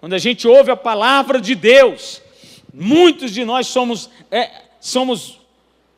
Quando 0.00 0.12
a 0.14 0.18
gente 0.18 0.46
ouve 0.46 0.70
a 0.70 0.76
palavra 0.76 1.40
de 1.40 1.54
Deus, 1.54 2.20
muitos 2.74 3.30
de 3.30 3.44
nós 3.44 3.68
somos, 3.68 4.10
é, 4.30 4.50
somos 4.80 5.38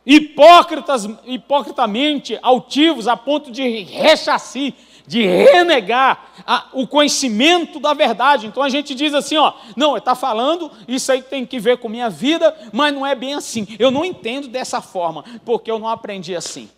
hipócritas, 0.07 1.09
hipocritamente 1.25 2.39
altivos 2.43 3.09
a 3.09 3.17
ponto 3.17 3.51
de 3.51 3.67
rechaçar, 3.83 4.73
de 5.07 5.27
renegar 5.27 6.29
a, 6.47 6.69
o 6.73 6.87
conhecimento 6.87 7.79
da 7.79 7.93
verdade. 7.93 8.47
Então 8.47 8.63
a 8.63 8.69
gente 8.69 8.95
diz 8.95 9.13
assim, 9.13 9.37
ó, 9.37 9.53
não, 9.77 9.97
está 9.97 10.15
falando, 10.15 10.71
isso 10.89 11.11
aí 11.13 11.23
tem 11.23 11.45
que 11.45 11.59
ver 11.59 11.79
com 11.79 11.89
minha 11.89 12.09
vida, 12.09 12.57
mas 12.73 12.93
não 12.95 13.07
é 13.07 13.15
bem 13.15 13.35
assim. 13.35 13.67
Eu 13.79 13.91
não 13.91 14.05
entendo 14.05 14.49
dessa 14.49 14.81
forma, 14.81 15.25
porque 15.45 15.71
eu 15.71 15.79
não 15.79 15.89
aprendi 15.89 16.35
assim. 16.35 16.71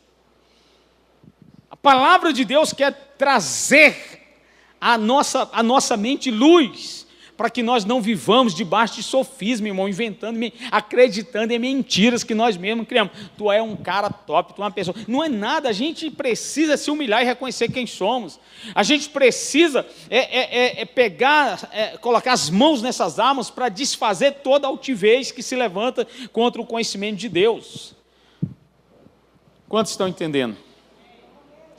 A 1.71 1.77
palavra 1.77 2.33
de 2.33 2.45
Deus 2.45 2.73
quer 2.73 3.15
trazer 3.17 4.23
a 4.81 4.99
nossa, 4.99 5.49
a 5.53 5.63
nossa 5.63 5.97
mente 5.97 6.31
luz 6.31 7.06
para 7.37 7.51
que 7.51 7.63
nós 7.63 7.85
não 7.85 8.01
vivamos 8.01 8.55
debaixo 8.55 8.97
de 8.97 9.03
sofisma, 9.03 9.69
irmão, 9.69 9.89
inventando, 9.89 10.39
acreditando 10.71 11.53
em 11.53 11.59
mentiras 11.59 12.25
que 12.25 12.35
nós 12.35 12.57
mesmos 12.57 12.89
criamos. 12.89 13.13
Tu 13.37 13.53
é 13.53 13.61
um 13.61 13.77
cara 13.77 14.09
top, 14.11 14.55
tu 14.55 14.63
é 14.63 14.65
uma 14.65 14.71
pessoa. 14.71 14.97
Não 15.07 15.23
é 15.23 15.29
nada, 15.29 15.69
a 15.69 15.73
gente 15.73 16.11
precisa 16.11 16.77
se 16.77 16.91
humilhar 16.91 17.23
e 17.23 17.27
reconhecer 17.27 17.71
quem 17.71 17.87
somos. 17.87 18.41
A 18.75 18.83
gente 18.83 19.11
precisa 19.11 19.87
é, 20.09 20.19
é, 20.19 20.59
é, 20.59 20.81
é 20.81 20.85
pegar, 20.85 21.69
é, 21.73 21.99
colocar 21.99 22.33
as 22.33 22.49
mãos 22.49 22.81
nessas 22.81 23.19
armas 23.19 23.51
para 23.51 23.69
desfazer 23.69 24.37
toda 24.43 24.67
a 24.67 24.71
altivez 24.71 25.31
que 25.31 25.43
se 25.43 25.55
levanta 25.55 26.07
contra 26.33 26.61
o 26.61 26.67
conhecimento 26.67 27.17
de 27.17 27.29
Deus. 27.29 27.95
Quantos 29.69 29.93
estão 29.93 30.09
entendendo? 30.09 30.57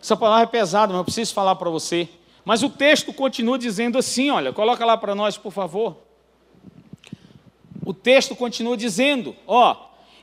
Essa 0.02 0.16
palavra 0.16 0.44
é 0.44 0.48
pesada, 0.48 0.94
mas 0.94 1.00
eu 1.00 1.06
preciso 1.06 1.34
falar 1.34 1.56
para 1.56 1.70
você. 1.70 2.08
Mas 2.48 2.64
o 2.64 2.70
texto 2.70 3.12
continua 3.12 3.60
dizendo 3.60 3.98
assim, 3.98 4.30
olha, 4.30 4.54
coloca 4.54 4.86
lá 4.86 4.96
para 4.96 5.14
nós, 5.14 5.38
por 5.38 5.52
favor. 5.52 5.98
O 7.86 7.94
texto 7.94 8.38
continua 8.38 8.78
dizendo, 8.78 9.36
ó, 9.46 9.76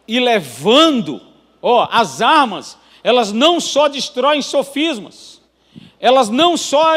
e 0.09 0.19
levando, 0.19 1.21
ó, 1.61 1.87
as 1.93 2.23
armas, 2.23 2.78
elas 3.02 3.31
não 3.31 3.61
só 3.61 3.88
destroem 3.88 4.40
sofismas, 4.40 5.43
elas 6.00 6.31
não 6.31 6.57
só 6.57 6.95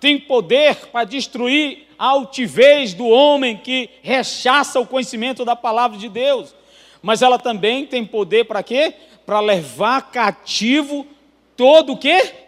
têm 0.00 0.18
poder 0.18 0.86
para 0.86 1.04
destruir 1.04 1.86
a 1.98 2.06
altivez 2.06 2.94
do 2.94 3.06
homem 3.06 3.58
que 3.58 3.90
rechaça 4.00 4.80
o 4.80 4.86
conhecimento 4.86 5.44
da 5.44 5.54
palavra 5.54 5.98
de 5.98 6.08
Deus, 6.08 6.54
mas 7.02 7.20
ela 7.20 7.38
também 7.38 7.84
tem 7.84 8.02
poder 8.02 8.46
para 8.46 8.62
quê? 8.62 8.94
Para 9.26 9.40
levar 9.40 10.10
cativo 10.10 11.06
todo 11.54 11.92
o 11.92 11.98
quê? 11.98 12.39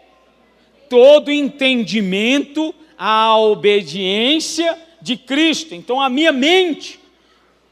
Todo 0.89 1.31
entendimento 1.31 2.73
à 2.97 3.37
obediência 3.37 4.77
de 5.01 5.17
Cristo. 5.17 5.75
Então 5.75 5.99
a 5.99 6.09
minha 6.09 6.31
mente, 6.31 6.99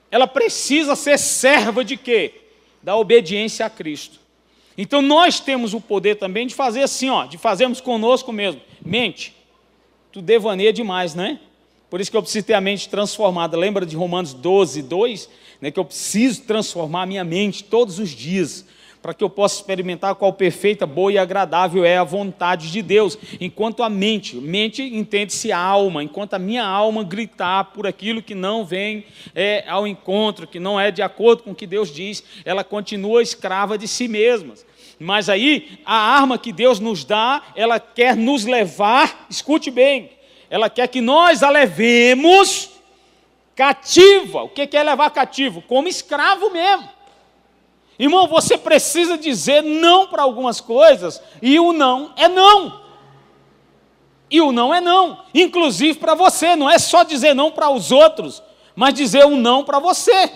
ela 0.10 0.28
precisa 0.28 0.96
ser 0.96 1.18
serva 1.18 1.84
de 1.84 1.96
quê? 1.96 2.34
Da 2.84 2.96
obediência 2.96 3.66
a 3.66 3.70
Cristo. 3.70 4.20
Então 4.78 5.02
nós 5.02 5.40
temos 5.40 5.74
o 5.74 5.82
poder 5.82 6.16
também 6.16 6.48
de 6.48 6.56
fazer 6.56 6.84
assim, 6.84 7.10
ó, 7.10 7.26
de 7.26 7.38
fazermos 7.38 7.80
conosco 7.80 8.32
mesmo. 8.32 8.62
Mente, 8.84 9.36
tu 10.12 10.22
devaneia 10.22 10.74
demais, 10.74 11.14
né? 11.16 11.40
Por 11.90 12.00
isso 12.00 12.10
que 12.10 12.18
eu 12.18 12.22
preciso 12.22 12.46
ter 12.46 12.54
a 12.54 12.62
mente 12.62 12.88
transformada. 12.88 13.58
Lembra 13.58 13.86
de 13.86 13.96
Romanos 13.96 14.34
12, 14.34 14.82
2? 14.82 15.30
Né, 15.60 15.70
que 15.70 15.80
eu 15.80 15.86
preciso 15.86 16.42
transformar 16.44 17.04
a 17.04 17.06
minha 17.06 17.24
mente 17.24 17.64
todos 17.64 18.00
os 18.00 18.10
dias 18.10 18.66
para 19.02 19.14
que 19.14 19.24
eu 19.24 19.30
possa 19.30 19.56
experimentar 19.56 20.14
qual 20.16 20.32
perfeita, 20.32 20.86
boa 20.86 21.12
e 21.12 21.18
agradável 21.18 21.84
é 21.84 21.98
a 21.98 22.04
vontade 22.04 22.72
de 22.72 22.82
Deus. 22.82 23.18
Enquanto 23.40 23.82
a 23.82 23.90
mente, 23.90 24.36
mente 24.36 24.84
entende-se 24.84 25.52
alma, 25.52 26.04
enquanto 26.04 26.36
a 26.36 26.40
minha 26.40 26.64
alma 26.64 27.04
gritar 27.04 27.66
por 27.66 27.88
aquilo 27.88 28.22
que 28.22 28.36
não 28.36 28.64
vem 28.64 29.06
é, 29.34 29.64
ao 29.68 29.88
encontro, 29.88 30.46
que 30.46 30.60
não 30.60 30.80
é 30.80 30.92
de 30.92 31.02
acordo 31.02 31.44
com 31.44 31.52
o 31.52 31.56
que 31.56 31.66
Deus 31.66 31.92
diz, 31.92 32.24
ela 32.46 32.64
continua 32.64 33.24
escrava 33.24 33.78
de 33.78 33.88
si 33.88 34.08
mesma. 34.08 34.54
Mas 35.00 35.30
aí, 35.30 35.80
a 35.84 35.96
arma 35.96 36.38
que 36.38 36.54
Deus 36.54 36.80
nos 36.80 37.04
dá, 37.04 37.42
ela 37.56 37.80
quer 37.80 38.16
nos 38.16 38.46
levar, 38.46 39.26
escute 39.28 39.72
bem, 39.72 40.12
ela 40.48 40.70
quer 40.70 40.88
que 40.88 41.02
nós 41.02 41.42
a 41.42 41.50
levemos 41.50 42.70
cativa. 43.56 44.44
O 44.44 44.50
que 44.50 44.78
é 44.78 44.84
levar 44.84 45.10
cativo? 45.10 45.62
Como 45.64 45.88
escravo 45.88 46.52
mesmo. 46.52 47.01
Irmão, 48.02 48.28
você 48.28 48.58
precisa 48.58 49.16
dizer 49.16 49.62
não 49.62 50.08
para 50.08 50.24
algumas 50.24 50.60
coisas, 50.60 51.22
e 51.40 51.60
o 51.60 51.72
não 51.72 52.12
é 52.18 52.28
não. 52.28 52.82
E 54.28 54.42
o 54.42 54.52
não 54.52 54.74
é 54.74 54.82
não, 54.82 55.20
inclusive 55.36 56.00
para 56.00 56.16
você, 56.16 56.56
não 56.56 56.68
é 56.68 56.80
só 56.80 57.04
dizer 57.04 57.36
não 57.36 57.52
para 57.52 57.70
os 57.70 57.92
outros, 57.92 58.42
mas 58.76 58.96
dizer 58.96 59.24
um 59.28 59.38
não 59.38 59.64
para 59.64 59.78
você. 59.78 60.32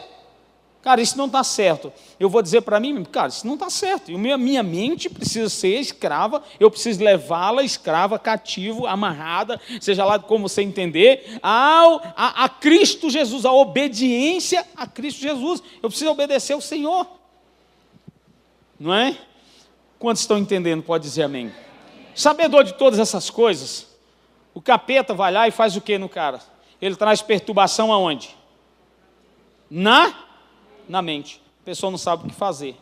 Cara, 0.83 1.01
isso 1.01 1.17
não 1.17 1.25
está 1.25 1.43
certo. 1.43 1.91
Eu 2.19 2.29
vou 2.29 2.43
dizer 2.43 2.61
para 2.61 2.79
mim, 2.79 3.03
cara, 3.03 3.29
isso 3.29 3.47
não 3.47 3.55
está 3.55 3.71
certo. 3.71 4.11
E 4.11 4.15
minha, 4.15 4.37
minha 4.37 4.61
mente 4.61 5.09
precisa 5.09 5.49
ser 5.49 5.79
escrava, 5.79 6.43
eu 6.59 6.69
preciso 6.69 7.03
levá-la 7.03 7.63
escrava, 7.63 8.19
cativo, 8.19 8.85
amarrada, 8.85 9.59
seja 9.81 10.05
lá 10.05 10.19
como 10.19 10.47
você 10.47 10.61
entender, 10.61 11.39
ao, 11.41 11.99
a, 12.15 12.43
a 12.43 12.49
Cristo 12.49 13.09
Jesus, 13.09 13.43
a 13.43 13.51
obediência 13.51 14.63
a 14.77 14.85
Cristo 14.85 15.21
Jesus. 15.21 15.63
Eu 15.81 15.89
preciso 15.89 16.11
obedecer 16.11 16.53
ao 16.53 16.61
Senhor. 16.61 17.24
Não 18.79 18.93
é? 18.93 19.17
Quantos 19.97 20.21
estão 20.21 20.37
entendendo? 20.37 20.83
Pode 20.83 21.03
dizer 21.03 21.23
amém. 21.23 21.51
Sabedor 22.13 22.63
de 22.63 22.73
todas 22.73 22.99
essas 22.99 23.29
coisas, 23.29 23.87
o 24.53 24.61
capeta 24.61 25.13
vai 25.13 25.31
lá 25.31 25.47
e 25.47 25.51
faz 25.51 25.75
o 25.75 25.81
que 25.81 25.97
no 25.97 26.09
cara? 26.09 26.39
Ele 26.81 26.95
traz 26.95 27.21
perturbação 27.21 27.91
aonde? 27.91 28.35
Na 29.69 30.25
na 30.87 31.01
mente. 31.01 31.41
A 31.61 31.65
pessoa 31.65 31.89
não 31.89 31.97
sabe 31.97 32.25
o 32.25 32.29
que 32.29 32.35
fazer. 32.35 32.77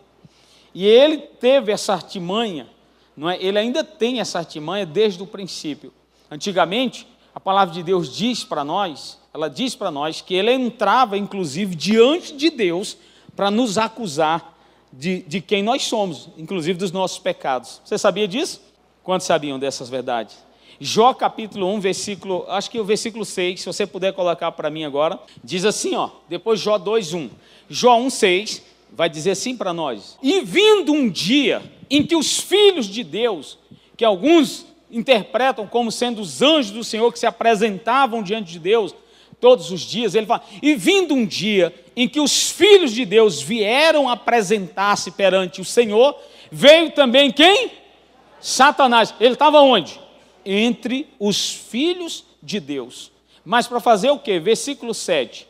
E 0.74 0.86
ele 0.86 1.18
teve 1.18 1.72
essa 1.72 1.94
artimanha, 1.94 2.68
não 3.16 3.30
é? 3.30 3.42
Ele 3.42 3.58
ainda 3.58 3.84
tem 3.84 4.20
essa 4.20 4.40
artimanha 4.40 4.86
desde 4.86 5.22
o 5.22 5.28
princípio. 5.28 5.94
Antigamente, 6.30 7.08
a 7.34 7.40
palavra 7.40 7.74
de 7.74 7.84
Deus 7.84 8.14
diz 8.14 8.44
para 8.44 8.64
nós, 8.64 9.20
ela 9.34 9.50
diz 9.50 9.76
para 9.76 9.92
nós 9.92 10.22
que 10.22 10.34
ele 10.34 10.52
entrava 10.52 11.18
inclusive 11.18 11.76
diante 11.76 12.34
de 12.34 12.50
Deus 12.50 12.98
para 13.36 13.50
nos 13.50 13.78
acusar 13.78 14.53
de, 14.96 15.24
de 15.24 15.42
quem 15.42 15.64
nós 15.64 15.84
somos, 15.84 16.30
inclusive 16.38 16.78
dos 16.78 16.92
nossos 16.92 17.18
pecados. 17.18 17.82
Você 17.84 17.98
sabia 17.98 18.28
disso? 18.28 18.62
Quantos 19.04 19.26
sabiam 19.26 19.58
dessas 19.58 19.90
verdades? 19.90 20.38
Jó 20.80 21.14
capítulo 21.14 21.68
1, 21.74 21.80
versículo, 21.80 22.46
acho 22.48 22.70
que 22.70 22.80
o 22.80 22.86
versículo 22.86 23.26
6, 23.26 23.62
se 23.62 23.66
você 23.66 23.86
puder 23.88 24.14
colocar 24.14 24.52
para 24.52 24.70
mim 24.70 24.84
agora, 24.84 25.20
diz 25.44 25.66
assim, 25.66 25.96
ó, 25.96 26.10
depois 26.30 26.60
Jó 26.60 26.78
2, 26.78 27.14
1. 27.14 27.30
Jó 27.70 27.98
1, 27.98 28.10
6, 28.10 28.64
vai 28.92 29.10
dizer 29.10 29.32
assim 29.32 29.58
para 29.58 29.74
nós: 29.74 30.18
E 30.22 30.42
vindo 30.42 30.92
um 30.92 31.10
dia 31.10 31.62
em 31.90 32.06
que 32.06 32.16
os 32.16 32.40
filhos 32.40 32.86
de 32.86 33.04
Deus, 33.04 33.58
que 33.98 34.06
alguns 34.06 34.66
interpretam 34.92 35.66
como 35.66 35.92
sendo 35.92 36.22
os 36.22 36.42
anjos 36.42 36.72
do 36.72 36.84
Senhor 36.84 37.12
que 37.12 37.20
se 37.20 37.26
apresentavam 37.26 38.22
diante 38.22 38.52
de 38.52 38.60
Deus, 38.60 38.94
todos 39.40 39.72
os 39.72 39.82
dias, 39.82 40.16
ele 40.16 40.26
fala, 40.26 40.44
e 40.62 40.76
vindo 40.76 41.14
um 41.14 41.26
dia 41.26 41.74
em 41.96 42.08
que 42.08 42.20
os 42.20 42.52
filhos 42.52 42.92
de 42.92 43.06
Deus 43.06 43.42
vieram 43.42 44.10
apresentar-se 44.10 45.12
perante 45.12 45.62
o 45.62 45.66
Senhor, 45.66 46.16
veio 46.52 46.92
também 46.92 47.32
quem? 47.32 47.72
Satanás. 48.40 49.14
Ele 49.20 49.34
estava 49.34 49.62
onde? 49.62 50.00
Entre 50.46 51.08
os 51.20 51.52
filhos 51.54 52.26
de 52.42 52.60
Deus. 52.60 53.12
Mas 53.46 53.68
para 53.68 53.80
fazer 53.80 54.10
o 54.12 54.20
que? 54.20 54.40
Versículo 54.40 54.94
7. 54.94 55.48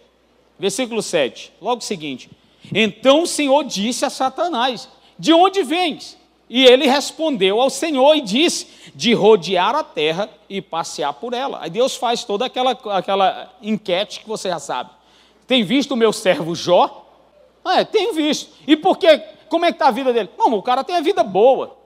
Versículo 0.60 1.02
7, 1.02 1.52
logo 1.62 1.82
seguinte. 1.82 2.30
Então 2.74 3.24
o 3.24 3.28
Senhor 3.28 3.64
disse 3.64 4.06
a 4.06 4.10
Satanás: 4.10 4.88
De 5.18 5.34
onde 5.34 5.64
vens? 5.64 6.18
E 6.50 6.66
ele 6.66 6.86
respondeu 6.86 7.60
ao 7.60 7.70
Senhor 7.70 8.16
e 8.16 8.22
disse: 8.22 8.68
De 8.94 9.14
rodear 9.14 9.76
a 9.76 9.84
terra 9.84 10.30
e 10.48 10.62
passear 10.62 11.14
por 11.14 11.34
ela. 11.34 11.60
Aí 11.62 11.70
Deus 11.70 11.96
faz 11.96 12.24
toda 12.24 12.46
aquela, 12.46 12.72
aquela 12.72 13.52
enquete 13.62 14.20
que 14.20 14.28
você 14.28 14.50
já 14.50 14.60
sabe. 14.60 14.92
Tem 15.54 15.64
visto 15.64 15.92
o 15.92 15.96
meu 15.96 16.12
servo 16.12 16.56
Jó? 16.56 17.06
É, 17.64 17.86
tenho 17.86 18.12
visto. 18.12 18.50
E 18.66 18.76
por 18.76 18.98
quê? 18.98 19.22
Como 19.48 19.64
é 19.66 19.68
que 19.68 19.76
está 19.76 19.90
a 19.90 19.92
vida 19.92 20.12
dele? 20.12 20.28
Não, 20.36 20.52
o 20.52 20.64
cara 20.64 20.84
tem 20.84 20.96
a 20.96 21.00
vida 21.00 21.22
boa. 21.22 21.78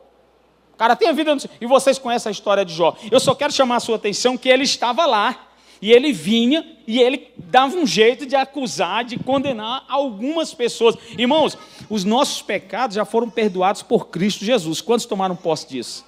O 0.74 0.78
cara 0.78 0.96
tem 0.96 1.10
a 1.10 1.12
vida. 1.12 1.36
E 1.60 1.66
vocês 1.66 2.00
conhecem 2.00 2.30
a 2.30 2.32
história 2.32 2.64
de 2.64 2.74
Jó. 2.74 2.96
Eu 3.12 3.20
só 3.20 3.36
quero 3.36 3.52
chamar 3.52 3.76
a 3.76 3.80
sua 3.82 3.98
atenção 3.98 4.38
que 4.38 4.48
ele 4.48 4.64
estava 4.64 5.06
lá. 5.06 5.50
E 5.82 5.92
ele 5.92 6.14
vinha 6.14 6.78
e 6.88 7.02
ele 7.02 7.28
dava 7.36 7.76
um 7.76 7.86
jeito 7.86 8.26
de 8.26 8.38
acusar, 8.38 9.04
de 9.04 9.20
condenar 9.20 9.84
algumas 9.90 10.54
pessoas. 10.54 10.96
Irmãos, 11.18 11.58
os 11.90 12.06
nossos 12.06 12.42
pecados 12.42 12.96
já 12.96 13.04
foram 13.04 13.30
perdoados 13.30 13.84
por 13.84 14.08
Cristo 14.08 14.46
Jesus. 14.46 14.80
Quantos 14.80 15.06
tomaram 15.06 15.36
posse 15.36 15.68
disso? 15.68 16.06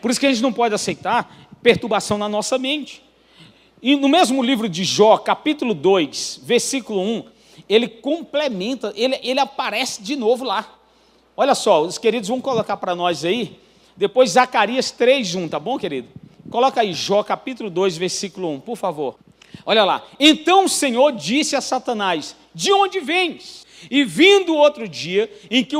Por 0.00 0.10
isso 0.10 0.18
que 0.18 0.24
a 0.24 0.30
gente 0.30 0.42
não 0.42 0.50
pode 0.50 0.74
aceitar 0.74 1.30
perturbação 1.62 2.16
na 2.16 2.26
nossa 2.26 2.56
mente. 2.56 3.02
E 3.82 3.96
no 3.96 4.08
mesmo 4.08 4.42
livro 4.42 4.68
de 4.68 4.84
Jó, 4.84 5.16
capítulo 5.16 5.72
2, 5.72 6.40
versículo 6.42 7.00
1, 7.00 7.24
ele 7.68 7.88
complementa, 7.88 8.92
ele, 8.94 9.18
ele 9.22 9.40
aparece 9.40 10.02
de 10.02 10.16
novo 10.16 10.44
lá. 10.44 10.78
Olha 11.36 11.54
só, 11.54 11.82
os 11.82 11.96
queridos 11.96 12.28
vão 12.28 12.40
colocar 12.40 12.76
para 12.76 12.94
nós 12.94 13.24
aí, 13.24 13.58
depois 13.96 14.32
Zacarias 14.32 14.90
3, 14.90 15.34
1, 15.34 15.48
tá 15.48 15.58
bom, 15.58 15.78
querido? 15.78 16.08
Coloca 16.50 16.80
aí, 16.80 16.92
Jó, 16.92 17.22
capítulo 17.22 17.70
2, 17.70 17.96
versículo 17.96 18.50
1, 18.50 18.60
por 18.60 18.76
favor. 18.76 19.16
Olha 19.64 19.84
lá. 19.84 20.04
Então 20.18 20.64
o 20.64 20.68
Senhor 20.68 21.12
disse 21.12 21.56
a 21.56 21.60
Satanás: 21.60 22.36
De 22.54 22.72
onde 22.72 23.00
vens? 23.00 23.66
E 23.90 24.04
vindo 24.04 24.54
outro 24.54 24.86
dia, 24.86 25.32
em 25.50 25.64
que 25.64 25.76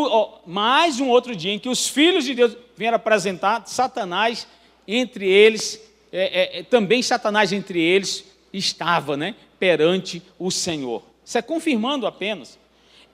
mais 0.46 1.00
um 1.00 1.08
outro 1.08 1.36
dia, 1.36 1.52
em 1.52 1.58
que 1.58 1.68
os 1.68 1.86
filhos 1.86 2.24
de 2.24 2.34
Deus 2.34 2.56
vieram 2.76 2.96
apresentar 2.96 3.66
Satanás 3.66 4.46
entre 4.88 5.28
eles, 5.28 5.80
é, 6.12 6.58
é, 6.58 6.58
é, 6.58 6.62
também 6.62 7.02
Satanás 7.02 7.52
entre 7.52 7.80
eles 7.80 8.24
estava 8.52 9.16
né, 9.16 9.34
perante 9.58 10.22
o 10.38 10.50
Senhor. 10.50 11.02
Isso 11.24 11.38
é 11.38 11.42
confirmando 11.42 12.06
apenas. 12.06 12.58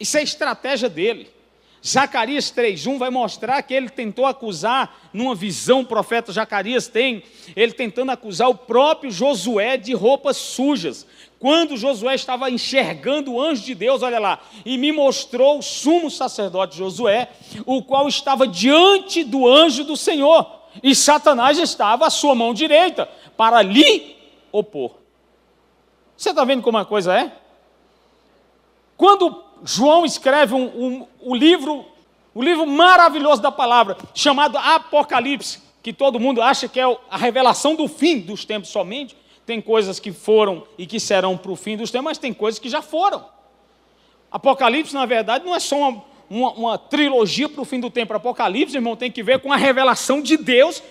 Isso 0.00 0.16
é 0.16 0.22
estratégia 0.22 0.88
dele. 0.88 1.28
Zacarias 1.86 2.50
3:1 2.50 2.98
vai 2.98 3.10
mostrar 3.10 3.62
que 3.62 3.72
ele 3.72 3.88
tentou 3.88 4.26
acusar, 4.26 5.08
numa 5.12 5.34
visão 5.34 5.80
o 5.80 5.86
profeta 5.86 6.32
Zacarias 6.32 6.88
tem, 6.88 7.22
ele 7.54 7.72
tentando 7.72 8.10
acusar 8.10 8.48
o 8.48 8.56
próprio 8.56 9.10
Josué 9.10 9.76
de 9.76 9.92
roupas 9.94 10.36
sujas. 10.36 11.06
Quando 11.38 11.76
Josué 11.76 12.14
estava 12.14 12.50
enxergando 12.50 13.34
o 13.34 13.40
anjo 13.40 13.62
de 13.62 13.74
Deus, 13.74 14.02
olha 14.02 14.18
lá, 14.18 14.40
e 14.64 14.76
me 14.78 14.90
mostrou 14.90 15.58
o 15.58 15.62
sumo 15.62 16.10
sacerdote 16.10 16.76
Josué, 16.78 17.28
o 17.64 17.82
qual 17.82 18.08
estava 18.08 18.48
diante 18.48 19.22
do 19.22 19.46
anjo 19.46 19.84
do 19.84 19.96
Senhor, 19.96 20.55
e 20.82 20.94
Satanás 20.94 21.58
estava 21.58 22.06
à 22.06 22.10
sua 22.10 22.34
mão 22.34 22.54
direita 22.54 23.08
para 23.36 23.62
lhe 23.62 24.16
opor. 24.52 24.96
Você 26.16 26.30
está 26.30 26.44
vendo 26.44 26.62
como 26.62 26.78
a 26.78 26.84
coisa 26.84 27.14
é? 27.14 27.32
Quando 28.96 29.44
João 29.62 30.04
escreve 30.04 30.54
um, 30.54 30.64
um, 30.64 31.06
um 31.22 31.34
livro, 31.34 31.84
um 32.34 32.42
livro 32.42 32.66
maravilhoso 32.66 33.42
da 33.42 33.52
palavra, 33.52 33.96
chamado 34.14 34.56
Apocalipse, 34.56 35.60
que 35.82 35.92
todo 35.92 36.18
mundo 36.18 36.40
acha 36.42 36.68
que 36.68 36.80
é 36.80 36.98
a 37.10 37.16
revelação 37.16 37.74
do 37.74 37.86
fim 37.86 38.18
dos 38.18 38.44
tempos 38.44 38.70
somente. 38.70 39.16
Tem 39.44 39.60
coisas 39.60 40.00
que 40.00 40.10
foram 40.10 40.66
e 40.76 40.86
que 40.86 40.98
serão 40.98 41.36
para 41.36 41.52
o 41.52 41.56
fim 41.56 41.76
dos 41.76 41.90
tempos, 41.90 42.04
mas 42.04 42.18
tem 42.18 42.34
coisas 42.34 42.58
que 42.58 42.68
já 42.68 42.82
foram. 42.82 43.24
Apocalipse, 44.30 44.92
na 44.92 45.06
verdade, 45.06 45.44
não 45.44 45.54
é 45.54 45.60
só 45.60 45.76
uma, 45.76 46.04
uma, 46.28 46.52
uma 46.52 46.78
trilogia 46.78 47.48
para 47.48 47.62
o 47.62 47.64
fim 47.64 47.80
do 47.80 47.90
tempo. 47.90 48.12
Apocalipse, 48.14 48.76
irmão, 48.76 48.96
tem 48.96 49.10
que 49.10 49.22
ver 49.22 49.40
com 49.40 49.52
a 49.52 49.56
revelação 49.56 50.20
de 50.20 50.36
Deus 50.36 50.82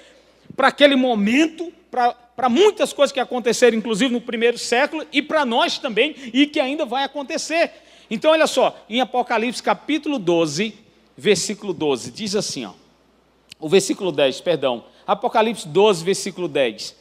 para 0.55 0.69
aquele 0.69 0.95
momento, 0.95 1.71
para 1.89 2.49
muitas 2.49 2.93
coisas 2.93 3.11
que 3.11 3.19
aconteceram, 3.19 3.77
inclusive 3.77 4.13
no 4.13 4.21
primeiro 4.21 4.57
século, 4.57 5.05
e 5.11 5.21
para 5.21 5.45
nós 5.45 5.77
também, 5.77 6.15
e 6.33 6.45
que 6.45 6.59
ainda 6.59 6.85
vai 6.85 7.03
acontecer. 7.03 7.71
Então, 8.09 8.31
olha 8.31 8.47
só, 8.47 8.75
em 8.89 9.01
Apocalipse 9.01 9.61
capítulo 9.61 10.19
12, 10.19 10.73
versículo 11.17 11.73
12, 11.73 12.11
diz 12.11 12.35
assim, 12.35 12.65
ó, 12.65 12.73
o 13.59 13.69
versículo 13.69 14.11
10, 14.11 14.41
perdão, 14.41 14.85
Apocalipse 15.07 15.67
12, 15.67 16.03
versículo 16.03 16.47
10, 16.47 16.95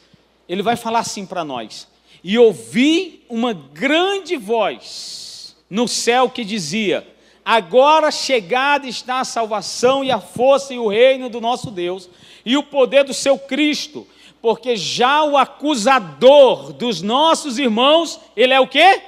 ele 0.47 0.61
vai 0.61 0.75
falar 0.75 0.99
assim 0.99 1.25
para 1.25 1.43
nós: 1.43 1.87
E 2.23 2.37
ouvi 2.37 3.23
uma 3.29 3.53
grande 3.53 4.37
voz 4.37 5.55
no 5.69 5.87
céu 5.87 6.29
que 6.29 6.45
dizia: 6.45 7.05
Agora 7.45 8.09
chegada 8.09 8.87
está 8.87 9.19
a 9.19 9.25
salvação 9.25 10.03
e 10.03 10.11
a 10.11 10.19
força 10.19 10.73
e 10.73 10.79
o 10.79 10.87
reino 10.87 11.29
do 11.29 11.39
nosso 11.39 11.69
Deus 11.69 12.09
e 12.43 12.57
o 12.57 12.63
poder 12.63 13.03
do 13.03 13.13
seu 13.13 13.37
Cristo, 13.37 14.07
porque 14.41 14.75
já 14.75 15.23
o 15.23 15.37
acusador 15.37 16.73
dos 16.73 17.01
nossos 17.01 17.59
irmãos, 17.59 18.19
ele 18.35 18.53
é 18.53 18.59
o 18.59 18.67
quê? 18.67 19.01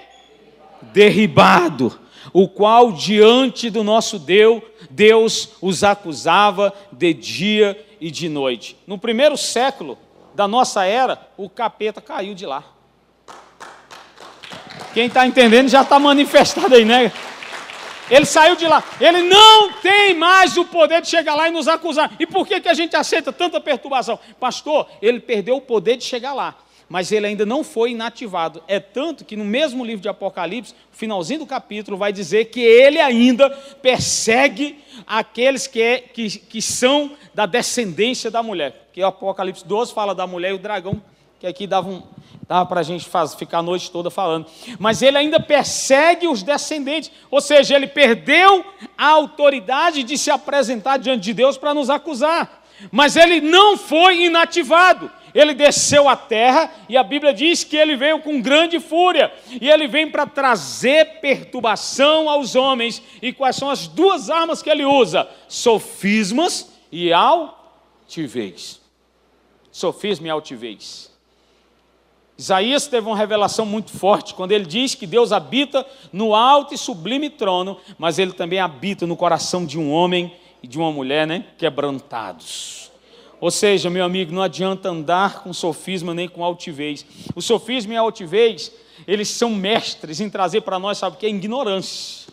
derribado, 0.81 1.99
o 2.33 2.47
qual 2.47 2.91
diante 2.91 3.69
do 3.69 3.83
nosso 3.83 4.19
Deus, 4.19 4.61
Deus 4.89 5.49
os 5.61 5.83
acusava 5.83 6.73
de 6.91 7.13
dia 7.13 7.85
e 7.99 8.11
de 8.11 8.29
noite. 8.29 8.77
No 8.85 8.97
primeiro 8.97 9.37
século 9.37 9.97
da 10.35 10.47
nossa 10.47 10.85
era, 10.85 11.19
o 11.35 11.49
capeta 11.49 12.01
caiu 12.01 12.33
de 12.33 12.45
lá. 12.45 12.63
Quem 14.93 15.07
está 15.07 15.25
entendendo 15.25 15.69
já 15.69 15.81
está 15.81 15.99
manifestado 15.99 16.73
aí, 16.73 16.85
né? 16.85 17.11
Ele 18.09 18.25
saiu 18.25 18.55
de 18.55 18.65
lá. 18.67 18.83
Ele 18.99 19.21
não 19.23 19.73
tem 19.73 20.13
mais 20.13 20.57
o 20.57 20.65
poder 20.65 21.01
de 21.01 21.09
chegar 21.09 21.35
lá 21.35 21.47
e 21.47 21.51
nos 21.51 21.67
acusar. 21.67 22.11
E 22.19 22.25
por 22.25 22.47
que, 22.47 22.59
que 22.59 22.69
a 22.69 22.73
gente 22.73 22.95
aceita 22.95 23.33
tanta 23.33 23.59
perturbação? 23.59 24.19
Pastor, 24.39 24.87
ele 25.01 25.19
perdeu 25.19 25.57
o 25.57 25.61
poder 25.61 25.97
de 25.97 26.03
chegar 26.03 26.33
lá 26.33 26.55
mas 26.89 27.11
ele 27.11 27.27
ainda 27.27 27.45
não 27.45 27.63
foi 27.63 27.91
inativado. 27.91 28.63
É 28.67 28.79
tanto 28.79 29.25
que 29.25 29.35
no 29.35 29.43
mesmo 29.43 29.83
livro 29.83 30.01
de 30.01 30.09
Apocalipse, 30.09 30.73
finalzinho 30.91 31.41
do 31.41 31.45
capítulo, 31.45 31.97
vai 31.97 32.13
dizer 32.13 32.45
que 32.45 32.61
ele 32.61 32.99
ainda 32.99 33.49
persegue 33.49 34.79
aqueles 35.05 35.67
que, 35.67 35.81
é, 35.81 35.99
que, 35.99 36.29
que 36.39 36.61
são 36.61 37.11
da 37.33 37.45
descendência 37.45 38.31
da 38.31 38.41
mulher. 38.41 38.89
Que 38.93 39.01
o 39.01 39.07
Apocalipse 39.07 39.65
12 39.65 39.93
fala 39.93 40.15
da 40.15 40.25
mulher 40.25 40.51
e 40.51 40.53
o 40.53 40.57
dragão, 40.57 41.01
que 41.39 41.45
aqui 41.45 41.67
dava, 41.67 41.89
um, 41.89 42.01
dava 42.47 42.65
para 42.65 42.79
a 42.79 42.83
gente 42.83 43.05
faz, 43.07 43.35
ficar 43.35 43.59
a 43.59 43.63
noite 43.63 43.91
toda 43.91 44.09
falando. 44.09 44.45
Mas 44.79 45.01
ele 45.01 45.17
ainda 45.17 45.39
persegue 45.39 46.27
os 46.27 46.43
descendentes, 46.43 47.11
ou 47.29 47.41
seja, 47.41 47.75
ele 47.75 47.87
perdeu 47.87 48.65
a 48.97 49.07
autoridade 49.07 50.03
de 50.03 50.17
se 50.17 50.31
apresentar 50.31 50.97
diante 50.97 51.23
de 51.23 51.33
Deus 51.33 51.57
para 51.57 51.73
nos 51.73 51.89
acusar. 51.89 52.63
Mas 52.91 53.15
ele 53.15 53.41
não 53.41 53.75
foi 53.75 54.25
inativado 54.25 55.11
ele 55.37 55.53
desceu 55.53 56.09
à 56.09 56.15
terra 56.15 56.73
e 56.89 56.97
a 56.97 57.03
Bíblia 57.03 57.31
diz 57.31 57.63
que 57.63 57.77
ele 57.77 57.95
veio 57.95 58.19
com 58.21 58.41
grande 58.41 58.79
fúria. 58.79 59.31
E 59.61 59.69
ele 59.69 59.87
vem 59.87 60.09
para 60.09 60.25
trazer 60.25 61.19
perturbação 61.21 62.27
aos 62.27 62.55
homens. 62.55 63.03
E 63.21 63.31
quais 63.31 63.55
são 63.55 63.69
as 63.69 63.87
duas 63.87 64.31
armas 64.31 64.63
que 64.63 64.69
ele 64.69 64.83
usa? 64.83 65.29
Sofismas 65.47 66.71
e 66.91 67.13
altivez. 67.13 68.81
Sofisma 69.71 70.25
e 70.25 70.31
altivez. 70.31 71.15
Isaías 72.37 72.85
teve 72.85 73.07
uma 73.07 73.17
revelação 73.17 73.65
muito 73.65 73.91
forte 73.91 74.35
quando 74.35 74.51
ele 74.51 74.65
diz 74.65 74.93
que 74.93 75.07
Deus 75.07 75.31
habita 75.31 75.83
no 76.13 76.35
alto 76.35 76.73
e 76.73 76.77
sublime 76.77 77.31
trono, 77.31 77.77
mas 77.97 78.19
ele 78.19 78.31
também 78.31 78.59
habita 78.59 79.07
no 79.07 79.17
coração 79.17 79.65
de 79.65 79.79
um 79.79 79.91
homem 79.91 80.31
e 80.61 80.67
de 80.67 80.77
uma 80.77 80.91
mulher, 80.91 81.25
né, 81.25 81.45
quebrantados. 81.57 82.91
Ou 83.39 83.49
seja, 83.49 83.89
meu 83.89 84.03
amigo, 84.03 84.31
não 84.31 84.41
adianta 84.41 84.89
andar 84.89 85.41
com 85.41 85.51
sofisma 85.51 86.13
nem 86.13 86.27
com 86.27 86.43
altivez. 86.43 87.05
O 87.35 87.41
sofisma 87.41 87.93
e 87.93 87.97
a 87.97 88.01
altivez, 88.01 88.71
eles 89.07 89.29
são 89.29 89.51
mestres 89.51 90.19
em 90.19 90.29
trazer 90.29 90.61
para 90.61 90.77
nós, 90.77 90.99
sabe 90.99 91.15
o 91.15 91.19
que 91.19 91.25
é 91.25 91.29
ignorância. 91.29 92.27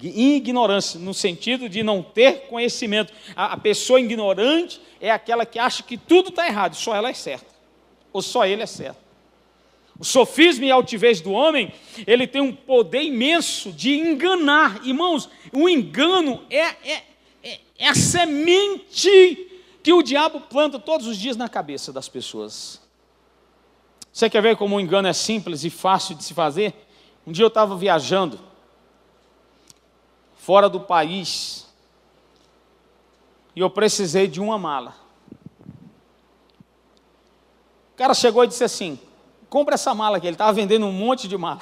Ignorância, 0.00 0.98
no 0.98 1.12
sentido 1.12 1.68
de 1.68 1.82
não 1.82 2.02
ter 2.02 2.46
conhecimento. 2.48 3.12
A, 3.34 3.52
a 3.52 3.56
pessoa 3.56 4.00
ignorante 4.00 4.80
é 5.00 5.10
aquela 5.10 5.44
que 5.44 5.58
acha 5.58 5.82
que 5.82 5.96
tudo 5.96 6.30
está 6.30 6.46
errado, 6.46 6.74
só 6.74 6.94
ela 6.94 7.10
é 7.10 7.14
certa. 7.14 7.49
Ou 8.12 8.22
só 8.22 8.46
ele 8.46 8.62
é 8.62 8.66
certo. 8.66 8.98
O 9.98 10.04
sofisma 10.04 10.64
e 10.64 10.70
a 10.70 10.74
altivez 10.74 11.20
do 11.20 11.30
homem, 11.30 11.72
ele 12.06 12.26
tem 12.26 12.40
um 12.40 12.54
poder 12.54 13.02
imenso 13.02 13.70
de 13.70 13.98
enganar. 13.98 14.80
Irmãos, 14.84 15.28
o 15.52 15.68
engano 15.68 16.42
é, 16.48 16.58
é, 16.58 17.04
é, 17.42 17.60
é 17.78 17.88
a 17.88 17.94
semente 17.94 19.46
que 19.82 19.92
o 19.92 20.02
diabo 20.02 20.40
planta 20.40 20.78
todos 20.78 21.06
os 21.06 21.18
dias 21.18 21.36
na 21.36 21.48
cabeça 21.50 21.92
das 21.92 22.08
pessoas. 22.08 22.80
Você 24.12 24.28
quer 24.28 24.42
ver 24.42 24.56
como 24.56 24.76
o 24.76 24.80
engano 24.80 25.06
é 25.06 25.12
simples 25.12 25.64
e 25.64 25.70
fácil 25.70 26.14
de 26.14 26.24
se 26.24 26.34
fazer? 26.34 26.74
Um 27.26 27.32
dia 27.32 27.44
eu 27.44 27.48
estava 27.48 27.76
viajando, 27.76 28.40
fora 30.36 30.68
do 30.68 30.80
país, 30.80 31.66
e 33.54 33.60
eu 33.60 33.68
precisei 33.68 34.26
de 34.26 34.40
uma 34.40 34.58
mala. 34.58 34.94
Cara 38.00 38.14
chegou 38.14 38.42
e 38.44 38.46
disse 38.46 38.64
assim: 38.64 38.98
compra 39.50 39.74
essa 39.74 39.94
mala 39.94 40.16
aqui. 40.16 40.26
Ele 40.26 40.34
estava 40.34 40.54
vendendo 40.54 40.86
um 40.86 40.92
monte 40.92 41.28
de 41.28 41.36
mala. 41.36 41.60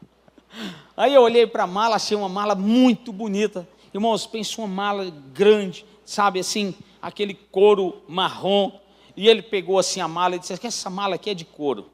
Aí 0.96 1.12
eu 1.12 1.20
olhei 1.20 1.46
para 1.46 1.64
a 1.64 1.66
mala, 1.66 1.96
achei 1.96 2.16
uma 2.16 2.26
mala 2.26 2.54
muito 2.54 3.12
bonita. 3.12 3.68
Irmãos, 3.92 4.26
pense 4.26 4.56
uma 4.56 4.66
mala 4.66 5.12
grande, 5.34 5.84
sabe 6.06 6.40
assim, 6.40 6.74
aquele 7.02 7.34
couro 7.34 8.02
marrom, 8.08 8.72
e 9.14 9.28
ele 9.28 9.42
pegou 9.42 9.78
assim 9.78 10.00
a 10.00 10.08
mala 10.08 10.36
e 10.36 10.38
disse: 10.38 10.54
Essa 10.66 10.88
mala 10.88 11.16
aqui 11.16 11.28
é 11.28 11.34
de 11.34 11.44
couro. 11.44 11.90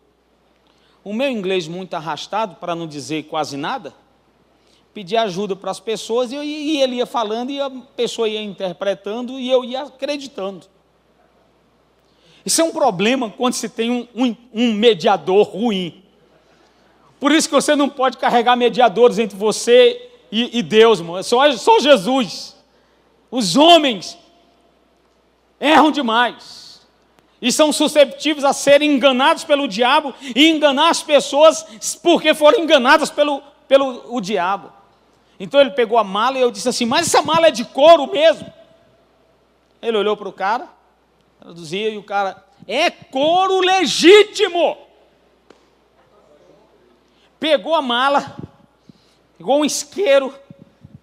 O 1.03 1.13
meu 1.13 1.29
inglês 1.29 1.67
muito 1.67 1.95
arrastado, 1.95 2.55
para 2.61 2.77
não 2.77 2.87
dizer 2.87 3.25
quase 3.25 3.57
nada, 3.57 3.93
pedi 4.95 5.17
ajuda 5.17 5.57
para 5.57 5.73
as 5.73 5.81
pessoas 5.81 6.31
e, 6.31 6.37
e 6.37 6.81
ele 6.81 6.95
ia 6.95 7.07
falando 7.07 7.51
e 7.51 7.61
a 7.61 7.69
pessoa 7.69 8.29
ia 8.29 8.41
interpretando 8.41 9.37
e 9.37 9.51
eu 9.51 9.65
ia 9.65 9.83
acreditando. 9.83 10.78
Isso 12.49 12.63
é 12.63 12.65
um 12.65 12.71
problema 12.71 13.29
quando 13.29 13.53
se 13.53 13.69
tem 13.69 13.91
um, 13.91 14.09
um, 14.15 14.37
um 14.55 14.73
mediador 14.73 15.47
ruim. 15.47 16.03
Por 17.21 17.31
isso 17.31 17.47
que 17.47 17.55
você 17.55 17.77
não 17.77 17.91
pode 17.91 18.17
carregar 18.17 18.57
mediadores 18.57 19.19
entre 19.19 19.37
você 19.37 20.11
e, 20.33 20.59
e 20.59 20.63
Deus, 20.63 20.99
irmão. 20.99 21.19
É 21.19 21.23
só, 21.23 21.53
só 21.59 21.79
Jesus. 21.79 22.57
Os 23.31 23.55
homens 23.55 24.17
erram 25.61 25.91
demais 25.91 26.81
e 27.43 27.53
são 27.53 27.71
susceptíveis 27.71 28.47
a 28.47 28.55
serem 28.55 28.95
enganados 28.95 29.45
pelo 29.45 29.69
diabo 29.69 30.15
e 30.35 30.49
enganar 30.49 30.89
as 30.89 31.03
pessoas 31.03 31.67
porque 32.03 32.33
foram 32.33 32.61
enganadas 32.61 33.11
pelo, 33.11 33.43
pelo 33.69 34.07
o 34.09 34.23
diabo. 34.23 34.73
Então 35.39 35.61
ele 35.61 35.73
pegou 35.73 35.99
a 35.99 36.05
mala 36.05 36.39
e 36.39 36.41
eu 36.41 36.51
disse 36.51 36.71
assim: 36.71 36.87
Mas 36.87 37.09
essa 37.09 37.21
mala 37.21 37.49
é 37.49 37.51
de 37.51 37.67
couro 37.67 38.11
mesmo? 38.11 38.51
Ele 39.83 39.99
olhou 39.99 40.17
para 40.17 40.31
o 40.31 40.33
cara, 40.33 40.78
traduzia, 41.41 41.91
e 41.91 41.99
o 41.99 42.03
cara: 42.03 42.45
É 42.67 42.91
couro 42.91 43.61
legítimo. 43.61 44.77
Pegou 47.39 47.75
a 47.75 47.83
mala, 47.83 48.37
igual 49.39 49.61
um 49.61 49.65
isqueiro, 49.65 50.35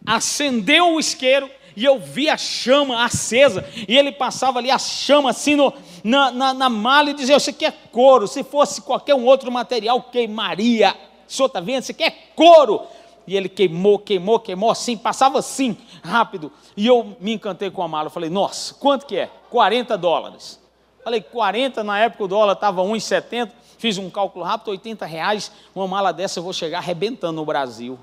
acendeu 0.06 0.94
o 0.94 1.00
isqueiro 1.00 1.50
e 1.76 1.84
eu 1.84 2.00
vi 2.00 2.30
a 2.30 2.38
chama 2.38 3.04
acesa, 3.04 3.68
e 3.88 3.98
ele 3.98 4.12
passava 4.12 4.60
ali 4.60 4.72
a 4.72 4.80
chama 4.80 5.30
assim 5.30 5.56
no, 5.56 5.74
na, 6.04 6.32
na, 6.32 6.54
na 6.54 6.70
mala 6.70 7.10
e 7.10 7.14
dizia: 7.14 7.36
Isso 7.36 7.50
aqui 7.50 7.66
é 7.66 7.72
couro, 7.92 8.28
se 8.28 8.44
fosse 8.44 8.82
qualquer 8.82 9.16
um 9.16 9.26
outro 9.26 9.52
material, 9.52 10.02
queimaria. 10.04 10.96
O 11.28 11.32
senhor 11.32 11.48
está 11.48 11.60
vendo? 11.60 11.82
Isso 11.84 11.92
aqui 11.92 12.04
é 12.04 12.12
couro. 12.36 12.82
E 13.28 13.36
ele 13.36 13.50
queimou, 13.50 13.98
queimou, 13.98 14.40
queimou 14.40 14.70
assim, 14.70 14.96
passava 14.96 15.40
assim, 15.40 15.78
rápido. 16.04 16.52
E 16.78 16.86
eu 16.86 17.18
me 17.20 17.34
encantei 17.34 17.72
com 17.72 17.82
a 17.82 17.88
mala. 17.88 18.08
Eu 18.08 18.12
falei, 18.12 18.30
nossa, 18.30 18.74
quanto 18.76 19.06
que 19.06 19.18
é? 19.18 19.30
40 19.50 19.98
dólares. 19.98 20.60
Falei, 21.04 21.22
40, 21.22 21.84
na 21.84 22.00
época 22.00 22.24
o 22.24 22.28
dólar 22.28 22.54
estava 22.54 22.82
1,70. 22.84 23.52
Fiz 23.78 23.98
um 23.98 24.10
cálculo 24.10 24.46
rápido, 24.46 24.70
80 24.72 25.06
reais. 25.06 25.52
Uma 25.74 25.88
mala 25.88 26.12
dessa 26.12 26.40
eu 26.40 26.44
vou 26.44 26.54
chegar 26.54 26.80
arrebentando 26.80 27.34
no 27.34 27.46
Brasil. 27.46 28.00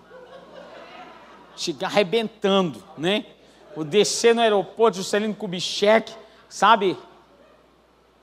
Chegar 1.56 1.88
arrebentando, 1.88 2.82
né? 2.96 3.26
Vou 3.74 3.85
descer 3.85 4.35
no 4.35 4.40
aeroporto 4.40 4.98
Juscelino 4.98 5.35
Kubitschek, 5.35 6.12
sabe? 6.48 6.96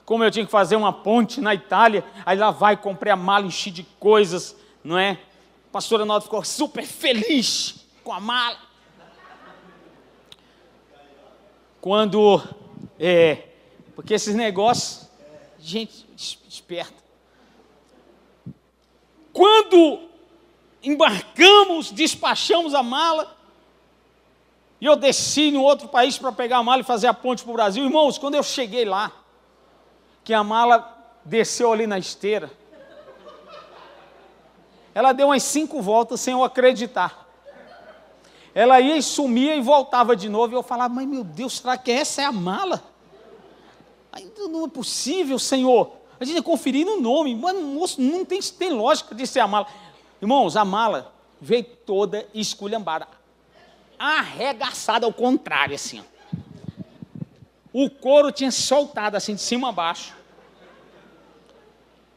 Como 0.06 0.24
eu 0.24 0.32
tinha 0.32 0.46
que 0.46 0.52
fazer 0.52 0.76
uma 0.76 0.94
ponte 0.94 1.42
na 1.42 1.54
Itália. 1.54 2.04
Aí 2.26 2.38
lá 2.38 2.52
vai, 2.52 2.78
comprei 2.78 3.12
a 3.12 3.16
mala, 3.16 3.46
enchi 3.46 3.72
de 3.72 3.84
coisas, 4.00 4.56
não 4.84 4.98
é? 4.98 5.20
A 5.70 5.72
pastora 5.72 6.04
Nota 6.04 6.26
ficou 6.26 6.44
super 6.44 6.84
feliz 6.84 7.86
com 8.04 8.12
a 8.12 8.20
mala. 8.20 8.58
Quando, 11.80 12.42
é, 13.00 13.50
porque 13.96 14.16
esses 14.16 14.34
negócios, 14.34 15.08
gente 15.60 16.08
esperta. 16.50 17.04
Quando 19.32 20.10
embarcamos, 20.82 21.92
despachamos 21.92 22.74
a 22.74 22.82
mala, 22.82 23.38
e 24.82 24.86
eu 24.88 24.96
desci 24.96 25.50
em 25.50 25.58
outro 25.58 25.88
país 25.88 26.18
para 26.18 26.32
pegar 26.32 26.58
a 26.58 26.64
mala 26.64 26.82
e 26.82 26.86
fazer 26.86 27.06
a 27.06 27.14
ponte 27.14 27.44
para 27.44 27.52
o 27.52 27.54
Brasil. 27.54 27.84
Irmãos, 27.84 28.18
quando 28.18 28.34
eu 28.34 28.44
cheguei 28.44 28.86
lá, 28.86 29.12
que 30.24 30.34
a 30.34 30.44
mala 30.44 30.98
desceu 31.24 31.72
ali 31.72 31.86
na 31.86 32.00
esteira, 32.00 32.52
ela 34.94 35.12
deu 35.14 35.28
umas 35.28 35.44
cinco 35.44 35.82
voltas 35.82 36.20
sem 36.20 36.34
eu 36.34 36.44
acreditar. 36.44 37.28
Ela 38.54 38.80
ia 38.82 38.98
e 38.98 39.04
sumia 39.04 39.56
e 39.56 39.62
voltava 39.62 40.16
de 40.16 40.28
novo. 40.28 40.54
E 40.54 40.56
eu 40.56 40.64
falava, 40.64 40.94
mas 40.94 41.08
meu 41.08 41.24
Deus, 41.24 41.58
será 41.60 41.78
que 41.78 41.92
essa 41.92 42.22
é 42.22 42.26
a 42.26 42.32
mala? 42.32 42.84
Não 44.50 44.66
é 44.66 44.68
possível, 44.68 45.38
Senhor. 45.38 45.92
A 46.20 46.26
gente 46.26 46.36
ia 46.36 46.44
conferir 46.44 46.86
no 46.86 47.00
nome. 47.00 47.36
Mas, 47.36 47.56
moço, 47.56 48.02
não 48.02 48.26
tem, 48.26 48.42
tem 48.42 48.72
lógica 48.72 49.14
de 49.14 49.26
ser 49.28 49.40
a 49.40 49.48
mala. 49.48 49.68
Irmãos, 50.22 50.58
a 50.58 50.66
mala 50.66 51.14
veio 51.40 51.64
toda 51.64 52.28
esculhambada. 52.34 53.08
Arregaçada 53.98 55.06
ao 55.06 55.14
contrário, 55.14 55.76
assim. 55.76 56.02
Ó. 56.02 56.20
O 57.72 57.90
couro 57.90 58.32
tinha 58.32 58.52
soltado 58.52 59.16
assim 59.16 59.36
de 59.36 59.42
cima 59.42 59.70
a 59.70 59.72
baixo. 59.72 60.16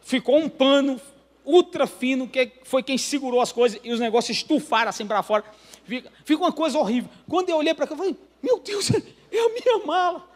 Ficou 0.01 0.39
um 0.39 0.49
pano 0.49 1.01
ultra 1.44 1.87
fino, 1.87 2.28
que 2.28 2.52
foi 2.64 2.83
quem 2.83 2.96
segurou 2.96 3.40
as 3.40 3.52
coisas 3.52 3.81
e 3.83 3.92
os 3.92 4.00
negócios 4.00 4.37
estufaram 4.37 4.88
assim 4.88 5.07
para 5.07 5.22
fora. 5.22 5.44
Fica, 5.85 6.11
fica, 6.24 6.42
uma 6.42 6.52
coisa 6.52 6.78
horrível. 6.78 7.11
Quando 7.28 7.50
eu 7.50 7.57
olhei 7.57 7.74
para 7.74 7.87
cá, 7.87 7.94
eu 7.94 7.98
falei: 7.98 8.16
Meu 8.42 8.59
Deus, 8.61 8.90
é 8.90 9.38
a 9.38 9.48
minha 9.48 9.87
mala. 9.87 10.28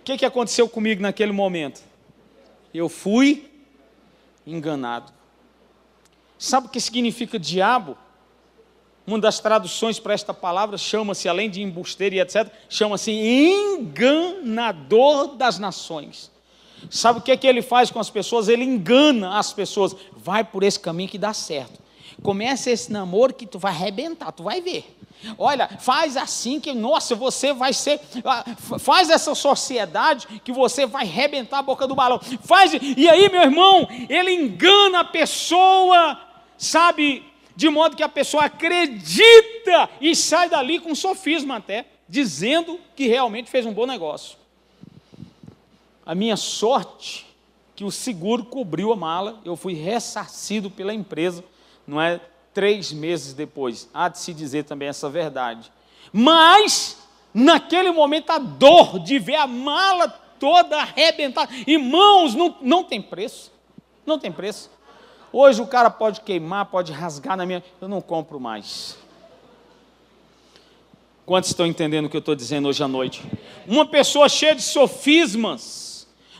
O 0.00 0.02
que, 0.04 0.16
que 0.16 0.24
aconteceu 0.24 0.68
comigo 0.68 1.02
naquele 1.02 1.32
momento? 1.32 1.82
Eu 2.72 2.88
fui 2.88 3.50
enganado. 4.46 5.12
Sabe 6.38 6.68
o 6.68 6.70
que 6.70 6.80
significa 6.80 7.38
diabo? 7.38 7.98
Uma 9.06 9.18
das 9.18 9.40
traduções 9.40 9.98
para 9.98 10.14
esta 10.14 10.34
palavra 10.34 10.76
chama-se, 10.76 11.28
além 11.28 11.50
de 11.50 11.62
embusteiro 11.62 12.14
e 12.14 12.20
etc., 12.20 12.46
chama-se 12.68 13.10
enganador 13.10 13.74
das 15.34 15.58
nações. 15.58 16.30
Sabe 16.90 17.18
o 17.18 17.22
que, 17.22 17.32
é 17.32 17.36
que 17.36 17.46
ele 17.46 17.62
faz 17.62 17.90
com 17.90 17.98
as 17.98 18.10
pessoas? 18.10 18.48
Ele 18.48 18.64
engana 18.64 19.38
as 19.38 19.52
pessoas. 19.52 19.94
Vai 20.16 20.44
por 20.44 20.62
esse 20.62 20.78
caminho 20.78 21.08
que 21.08 21.18
dá 21.18 21.32
certo. 21.32 21.80
Começa 22.22 22.70
esse 22.70 22.92
namoro 22.92 23.34
que 23.34 23.46
tu 23.46 23.58
vai 23.58 23.72
arrebentar, 23.72 24.32
tu 24.32 24.42
vai 24.42 24.60
ver. 24.60 24.96
Olha, 25.36 25.68
faz 25.80 26.16
assim 26.16 26.60
que, 26.60 26.72
nossa, 26.72 27.14
você 27.14 27.52
vai 27.52 27.72
ser. 27.72 28.00
Ah, 28.24 28.44
faz 28.78 29.10
essa 29.10 29.34
sociedade 29.34 30.26
que 30.44 30.52
você 30.52 30.86
vai 30.86 31.04
arrebentar 31.04 31.58
a 31.58 31.62
boca 31.62 31.86
do 31.86 31.94
balão. 31.94 32.20
Faz. 32.42 32.72
E 32.74 33.08
aí, 33.08 33.28
meu 33.28 33.42
irmão, 33.42 33.88
ele 34.08 34.32
engana 34.32 35.00
a 35.00 35.04
pessoa, 35.04 36.20
sabe? 36.56 37.24
De 37.56 37.68
modo 37.68 37.96
que 37.96 38.02
a 38.02 38.08
pessoa 38.08 38.44
acredita 38.44 39.90
e 40.00 40.14
sai 40.14 40.48
dali 40.48 40.78
com 40.78 40.94
sofisma 40.94 41.56
até, 41.56 41.86
dizendo 42.08 42.78
que 42.94 43.08
realmente 43.08 43.50
fez 43.50 43.66
um 43.66 43.72
bom 43.72 43.86
negócio. 43.86 44.38
A 46.08 46.14
minha 46.14 46.38
sorte 46.38 47.26
que 47.76 47.84
o 47.84 47.90
seguro 47.90 48.42
cobriu 48.42 48.90
a 48.94 48.96
mala, 48.96 49.38
eu 49.44 49.54
fui 49.54 49.74
ressarcido 49.74 50.70
pela 50.70 50.94
empresa, 50.94 51.44
não 51.86 52.00
é? 52.00 52.18
Três 52.54 52.90
meses 52.94 53.34
depois. 53.34 53.90
Há 53.92 54.08
de 54.08 54.18
se 54.18 54.32
dizer 54.32 54.64
também 54.64 54.88
essa 54.88 55.10
verdade. 55.10 55.70
Mas, 56.10 56.96
naquele 57.34 57.90
momento, 57.90 58.30
a 58.30 58.38
dor 58.38 58.98
de 59.00 59.18
ver 59.18 59.34
a 59.34 59.46
mala 59.46 60.08
toda 60.40 60.78
arrebentada. 60.78 61.52
Irmãos, 61.66 62.34
não, 62.34 62.56
não 62.62 62.82
tem 62.82 63.02
preço. 63.02 63.52
Não 64.06 64.18
tem 64.18 64.32
preço. 64.32 64.70
Hoje 65.30 65.60
o 65.60 65.66
cara 65.66 65.90
pode 65.90 66.22
queimar, 66.22 66.64
pode 66.64 66.90
rasgar 66.90 67.36
na 67.36 67.44
minha. 67.44 67.62
Eu 67.82 67.86
não 67.86 68.00
compro 68.00 68.40
mais. 68.40 68.96
Quantos 71.26 71.50
estão 71.50 71.66
entendendo 71.66 72.06
o 72.06 72.08
que 72.08 72.16
eu 72.16 72.20
estou 72.20 72.34
dizendo 72.34 72.66
hoje 72.66 72.82
à 72.82 72.88
noite? 72.88 73.22
Uma 73.66 73.84
pessoa 73.84 74.26
cheia 74.26 74.54
de 74.54 74.62
sofismas 74.62 75.87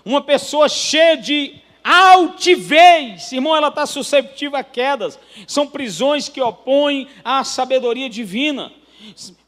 uma 0.09 0.23
pessoa 0.23 0.69
cheia 0.69 1.17
de 1.17 1.57
altivez, 1.85 3.31
irmão, 3.33 3.55
ela 3.55 3.69
está 3.69 3.85
susceptível 3.85 4.59
a 4.59 4.65
quedas. 4.65 5.19
São 5.47 5.67
prisões 5.67 6.29
que 6.29 6.41
opõem 6.41 7.09
à 7.25 7.45
sabedoria 7.45 8.09
divina. 8.09 8.73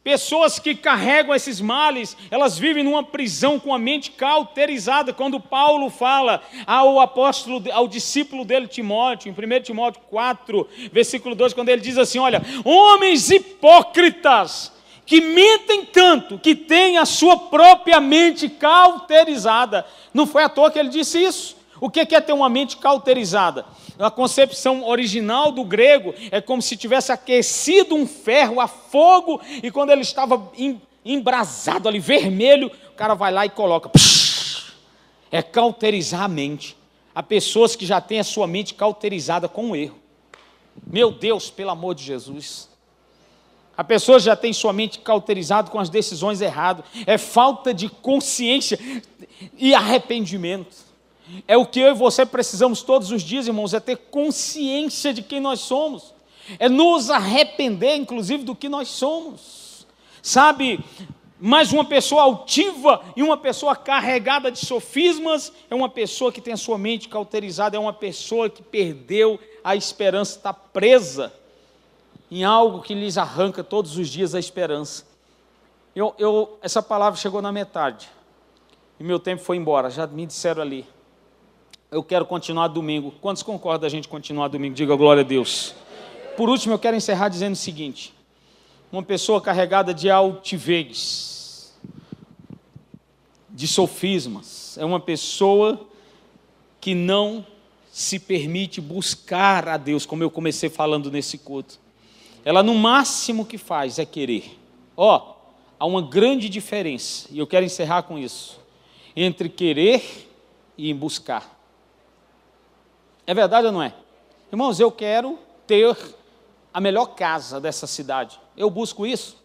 Pessoas 0.05 0.59
que 0.59 0.75
carregam 0.75 1.35
esses 1.35 1.61
males, 1.61 2.17
elas 2.31 2.59
vivem 2.59 2.83
numa 2.83 3.03
prisão 3.03 3.59
com 3.59 3.75
a 3.75 3.79
mente 3.79 4.11
cauterizada. 4.11 5.13
Quando 5.13 5.41
Paulo 5.41 5.91
fala 5.91 6.43
ao 6.67 7.01
apóstolo, 7.01 7.63
ao 7.73 7.89
discípulo 7.89 8.45
dele, 8.45 8.67
Timóteo, 8.67 9.29
em 9.29 9.57
1 9.59 9.63
Timóteo 9.63 10.03
4, 10.09 10.69
versículo 10.93 11.35
2, 11.35 11.53
quando 11.53 11.69
ele 11.69 11.83
diz 11.83 11.99
assim: 11.99 12.19
Olha, 12.19 12.43
homens 12.65 13.31
hipócritas, 13.31 14.73
que 15.11 15.21
mentem 15.21 15.85
tanto, 15.85 16.39
que 16.39 16.55
têm 16.55 16.97
a 16.97 17.05
sua 17.05 17.37
própria 17.37 18.01
mente 18.01 18.49
cauterizada. 18.49 19.85
Não 20.15 20.25
foi 20.25 20.45
à 20.45 20.49
toa 20.49 20.71
que 20.71 20.79
ele 20.79 20.89
disse 20.89 21.21
isso. 21.21 21.57
O 21.81 21.91
que 21.91 22.15
é 22.15 22.21
ter 22.21 22.33
uma 22.33 22.49
mente 22.49 22.77
cauterizada? 22.77 23.67
A 23.99 24.09
concepção 24.09 24.87
original 24.87 25.51
do 25.51 25.65
grego 25.65 26.15
é 26.31 26.41
como 26.41 26.63
se 26.63 26.77
tivesse 26.77 27.11
aquecido 27.11 27.97
um 27.97 28.07
ferro 28.07 28.61
a 28.61 28.69
fogo 28.69 29.41
e 29.61 29.69
quando 29.69 29.91
ele 29.91 30.03
estava 30.03 30.49
embrasado 31.05 31.89
ali, 31.89 31.99
vermelho, 31.99 32.71
o 32.91 32.95
cara 32.95 33.15
vai 33.15 33.33
lá 33.33 33.45
e 33.45 33.51
coloca. 33.51 33.91
É 35.29 35.43
cauterizar 35.43 36.23
a 36.23 36.29
mente. 36.29 36.77
Há 37.13 37.21
pessoas 37.21 37.75
que 37.75 37.85
já 37.85 38.01
têm 38.01 38.21
a 38.21 38.25
sua 38.25 38.47
mente 38.47 38.75
cauterizada 38.75 39.49
com 39.49 39.73
o 39.73 39.77
erro. 39.77 39.99
Meu 40.87 41.11
Deus, 41.11 41.51
pelo 41.51 41.71
amor 41.71 41.97
de 41.97 42.05
Jesus. 42.05 42.70
A 43.81 43.85
pessoa 43.85 44.21
já 44.21 44.37
tem 44.37 44.53
sua 44.53 44.75
mente 44.75 44.99
cauterizada 44.99 45.71
com 45.71 45.79
as 45.79 45.89
decisões 45.89 46.43
erradas. 46.43 46.85
É 47.07 47.17
falta 47.17 47.73
de 47.73 47.89
consciência 47.89 48.79
e 49.57 49.75
arrependimento. 49.75 50.77
É 51.49 51.57
o 51.57 51.65
que 51.65 51.81
eu 51.81 51.93
e 51.93 51.95
você 51.95 52.27
precisamos 52.27 52.83
todos 52.83 53.11
os 53.11 53.23
dias, 53.23 53.47
irmãos, 53.47 53.73
é 53.73 53.81
ter 53.81 53.97
consciência 53.97 55.15
de 55.15 55.23
quem 55.23 55.41
nós 55.41 55.61
somos. 55.61 56.13
É 56.59 56.69
nos 56.69 57.09
arrepender, 57.09 57.97
inclusive, 57.97 58.45
do 58.45 58.55
que 58.55 58.69
nós 58.69 58.87
somos. 58.89 59.87
Sabe, 60.21 60.85
mas 61.41 61.73
uma 61.73 61.87
pessoa 61.87 62.25
altiva 62.25 63.03
e 63.17 63.23
uma 63.23 63.39
pessoa 63.39 63.75
carregada 63.75 64.53
de 64.53 64.59
sofismas 64.59 65.51
é 65.71 65.75
uma 65.75 65.89
pessoa 65.89 66.31
que 66.31 66.43
tem 66.43 66.53
a 66.53 66.59
sua 66.59 66.77
mente 66.77 67.09
cauterizada, 67.09 67.79
é 67.79 67.81
uma 67.81 67.95
pessoa 67.95 68.51
que 68.51 68.63
perdeu 68.63 69.41
a 69.65 69.75
esperança, 69.75 70.37
está 70.37 70.53
presa 70.53 71.40
em 72.31 72.45
algo 72.45 72.81
que 72.81 72.95
lhes 72.95 73.19
arranca 73.19 73.65
todos 73.65 73.97
os 73.99 74.09
dias 74.09 74.35
a 74.35 74.39
esperança. 74.39 75.05
Eu, 75.95 76.15
eu, 76.17 76.59
essa 76.63 76.81
palavra 76.81 77.19
chegou 77.19 77.43
na 77.43 77.51
metade 77.51 78.09
e 78.99 79.03
meu 79.05 79.19
tempo 79.19 79.43
foi 79.43 79.57
embora, 79.57 79.91
já 79.91 80.07
me 80.07 80.25
disseram 80.25 80.63
ali. 80.63 80.87
Eu 81.91 82.05
quero 82.05 82.25
continuar 82.25 82.69
domingo. 82.69 83.13
Quantos 83.21 83.43
concordam 83.43 83.81
da 83.81 83.89
gente 83.89 84.07
continuar 84.07 84.47
domingo? 84.47 84.75
Diga 84.77 84.95
glória 84.95 85.23
a 85.23 85.27
Deus. 85.27 85.75
Por 86.37 86.49
último, 86.49 86.75
eu 86.75 86.79
quero 86.79 86.97
encerrar 86.97 87.29
dizendo 87.29 87.55
o 87.55 87.57
seguinte: 87.57 88.15
uma 88.93 89.03
pessoa 89.03 89.41
carregada 89.41 89.93
de 89.93 90.09
altivez, 90.09 91.75
de 93.49 93.67
sofismas, 93.67 94.79
é 94.79 94.85
uma 94.85 95.01
pessoa 95.01 95.81
que 96.81 96.95
não 96.95 97.45
se 97.91 98.21
permite 98.21 98.81
buscar 98.81 99.69
a 99.69 99.77
Deus, 99.77 100.07
como 100.07 100.23
eu 100.23 100.31
comecei 100.31 100.71
falando 100.71 101.11
nesse 101.11 101.37
culto 101.37 101.81
ela 102.45 102.63
no 102.63 102.75
máximo 102.75 103.45
que 103.45 103.59
faz 103.59 103.99
é 103.99 104.05
querer. 104.05 104.59
Ó, 104.97 105.17
oh, 105.17 105.35
há 105.79 105.87
uma 105.87 106.03
grande 106.03 106.49
diferença, 106.49 107.29
e 107.31 107.39
eu 107.39 107.47
quero 107.47 107.65
encerrar 107.65 108.03
com 108.03 108.19
isso, 108.19 108.61
entre 109.15 109.49
querer 109.49 110.29
e 110.77 110.93
buscar. 110.95 111.59
É 113.27 113.35
verdade 113.35 113.67
ou 113.67 113.73
não 113.73 113.83
é? 113.83 113.95
Irmãos, 114.51 114.81
eu 114.81 114.91
quero 114.91 115.39
ter 115.67 115.97
a 116.73 116.81
melhor 116.81 117.15
casa 117.15 117.61
dessa 117.61 117.87
cidade. 117.87 118.41
Eu 118.57 118.71
busco 118.71 119.07
isso? 119.07 119.37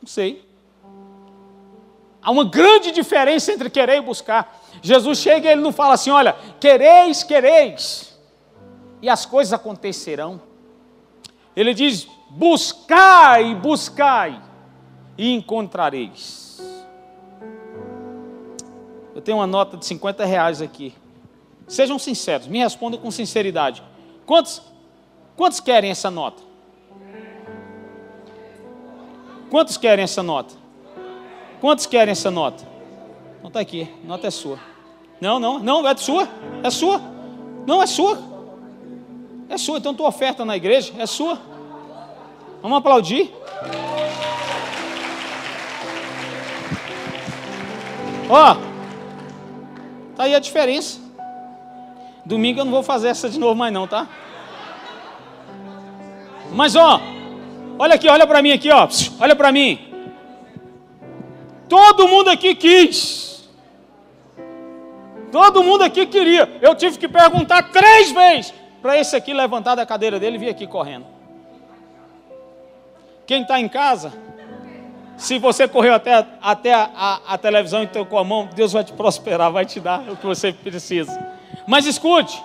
Não 0.00 0.08
sei. 0.08 0.44
Há 2.22 2.30
uma 2.30 2.44
grande 2.44 2.90
diferença 2.92 3.52
entre 3.52 3.68
querer 3.68 3.98
e 3.98 4.00
buscar. 4.00 4.60
Jesus 4.80 5.18
chega 5.18 5.48
e 5.48 5.52
ele 5.52 5.60
não 5.60 5.72
fala 5.72 5.94
assim: 5.94 6.10
olha, 6.10 6.36
quereis, 6.60 7.22
quereis, 7.22 8.16
e 9.00 9.08
as 9.08 9.26
coisas 9.26 9.52
acontecerão. 9.52 10.40
Ele 11.54 11.74
diz: 11.74 12.06
buscai, 12.32 13.54
buscai, 13.54 14.40
e 15.16 15.32
encontrareis. 15.32 16.60
Eu 19.14 19.20
tenho 19.20 19.38
uma 19.38 19.46
nota 19.46 19.76
de 19.76 19.84
50 19.84 20.24
reais 20.24 20.62
aqui. 20.62 20.94
Sejam 21.68 21.98
sinceros, 21.98 22.46
me 22.46 22.58
respondam 22.58 22.98
com 22.98 23.10
sinceridade. 23.10 23.82
Quantos, 24.24 24.62
quantos 25.36 25.60
querem 25.60 25.90
essa 25.90 26.10
nota? 26.10 26.42
Quantos 29.50 29.76
querem 29.76 30.02
essa 30.02 30.22
nota? 30.22 30.54
Quantos 31.60 31.86
querem 31.86 32.12
essa 32.12 32.30
nota? 32.30 32.66
Não 33.42 33.48
está 33.48 33.60
aqui, 33.60 33.88
a 34.02 34.06
nota 34.06 34.26
é 34.26 34.30
sua. 34.30 34.58
Não, 35.20 35.38
não, 35.38 35.58
não, 35.58 35.86
é 35.86 35.96
sua, 35.96 36.26
é 36.62 36.70
sua. 36.70 37.00
Não, 37.66 37.82
é 37.82 37.86
sua. 37.86 38.18
É 39.48 39.58
sua, 39.58 39.78
então 39.78 39.94
tua 39.94 40.08
oferta 40.08 40.44
na 40.44 40.56
igreja 40.56 40.94
é 40.98 41.04
sua. 41.04 41.38
Vamos 42.62 42.78
aplaudir. 42.78 43.32
Ó, 48.30 48.54
tá 50.16 50.22
aí 50.22 50.34
a 50.34 50.38
diferença. 50.38 51.00
Domingo 52.24 52.60
eu 52.60 52.64
não 52.64 52.72
vou 52.72 52.84
fazer 52.84 53.08
essa 53.08 53.28
de 53.28 53.38
novo 53.38 53.56
mais 53.56 53.72
não, 53.72 53.88
tá? 53.88 54.06
Mas 56.52 56.76
ó, 56.76 57.00
olha 57.78 57.96
aqui, 57.96 58.08
olha 58.08 58.26
para 58.26 58.40
mim 58.40 58.52
aqui, 58.52 58.70
ó. 58.70 58.88
Olha 59.18 59.34
para 59.34 59.50
mim. 59.50 59.92
Todo 61.68 62.06
mundo 62.06 62.30
aqui 62.30 62.54
quis. 62.54 63.50
Todo 65.32 65.64
mundo 65.64 65.82
aqui 65.82 66.06
queria. 66.06 66.58
Eu 66.60 66.76
tive 66.76 66.96
que 66.96 67.08
perguntar 67.08 67.70
três 67.72 68.12
vezes 68.12 68.54
para 68.80 68.98
esse 68.98 69.16
aqui 69.16 69.34
levantar 69.34 69.74
da 69.74 69.84
cadeira 69.84 70.20
dele 70.20 70.36
e 70.36 70.38
vir 70.38 70.48
aqui 70.48 70.66
correndo. 70.66 71.21
Quem 73.26 73.42
está 73.42 73.60
em 73.60 73.68
casa, 73.68 74.12
se 75.16 75.38
você 75.38 75.68
correu 75.68 75.94
até, 75.94 76.26
até 76.40 76.74
a, 76.74 76.90
a, 76.94 77.34
a 77.34 77.38
televisão 77.38 77.82
e 77.82 77.86
tocou 77.86 78.18
a 78.18 78.24
mão, 78.24 78.48
Deus 78.54 78.72
vai 78.72 78.82
te 78.82 78.92
prosperar, 78.92 79.50
vai 79.52 79.64
te 79.64 79.78
dar 79.78 80.00
o 80.10 80.16
que 80.16 80.26
você 80.26 80.52
precisa. 80.52 81.16
Mas 81.66 81.86
escute, 81.86 82.42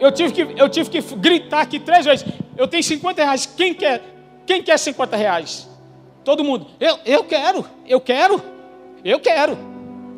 eu 0.00 0.10
tive 0.10 0.32
que, 0.32 0.60
eu 0.60 0.68
tive 0.68 0.90
que 0.90 1.00
gritar 1.16 1.60
aqui 1.60 1.78
três 1.78 2.04
vezes. 2.04 2.26
Eu 2.56 2.66
tenho 2.66 2.82
50 2.82 3.22
reais. 3.22 3.46
Quem 3.46 3.72
quer? 3.72 4.02
Quem 4.44 4.62
quer 4.62 4.78
50 4.78 5.16
reais? 5.16 5.68
Todo 6.24 6.42
mundo. 6.42 6.66
Eu, 6.80 6.98
eu 7.04 7.24
quero, 7.24 7.64
eu 7.86 8.00
quero, 8.00 8.42
eu 9.04 9.20
quero, 9.20 9.58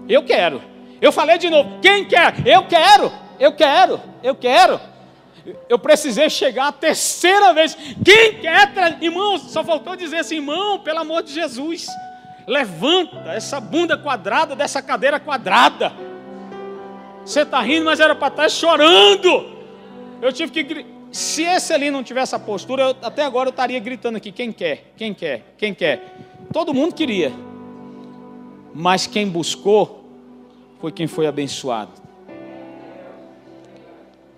eu 0.08 0.22
quero. 0.22 0.62
Eu 1.00 1.12
falei 1.12 1.36
de 1.36 1.50
novo. 1.50 1.78
Quem 1.80 2.06
quer? 2.06 2.46
Eu 2.46 2.66
quero, 2.66 3.12
eu 3.38 3.52
quero, 3.52 4.00
eu 4.22 4.34
quero. 4.34 4.80
Eu 5.68 5.78
precisei 5.78 6.28
chegar 6.30 6.68
a 6.68 6.72
terceira 6.72 7.52
vez. 7.52 7.76
Quem 8.04 8.34
quer? 8.40 8.72
Irmão, 9.00 9.38
só 9.38 9.62
faltou 9.62 9.96
dizer 9.96 10.18
assim, 10.18 10.36
irmão, 10.36 10.78
pelo 10.78 11.00
amor 11.00 11.22
de 11.22 11.32
Jesus. 11.32 11.86
Levanta 12.46 13.32
essa 13.32 13.60
bunda 13.60 13.96
quadrada 13.98 14.54
dessa 14.54 14.80
cadeira 14.80 15.18
quadrada. 15.18 15.92
Você 17.24 17.42
está 17.42 17.60
rindo, 17.60 17.86
mas 17.86 17.98
era 17.98 18.14
para 18.14 18.28
estar 18.28 18.42
tá 18.44 18.48
chorando. 18.48 19.56
Eu 20.22 20.32
tive 20.32 20.52
que. 20.52 20.86
Se 21.10 21.42
esse 21.42 21.72
ali 21.72 21.90
não 21.90 22.02
tivesse 22.02 22.34
a 22.34 22.38
postura, 22.38 22.82
eu, 22.82 22.96
até 23.02 23.24
agora 23.24 23.48
eu 23.48 23.50
estaria 23.50 23.80
gritando 23.80 24.16
aqui: 24.16 24.30
quem 24.30 24.52
quer? 24.52 24.92
Quem 24.96 25.12
quer? 25.12 25.54
Quem 25.58 25.74
quer? 25.74 26.14
Todo 26.52 26.72
mundo 26.72 26.94
queria. 26.94 27.32
Mas 28.72 29.06
quem 29.06 29.28
buscou 29.28 30.04
foi 30.80 30.92
quem 30.92 31.06
foi 31.06 31.26
abençoado. 31.26 32.05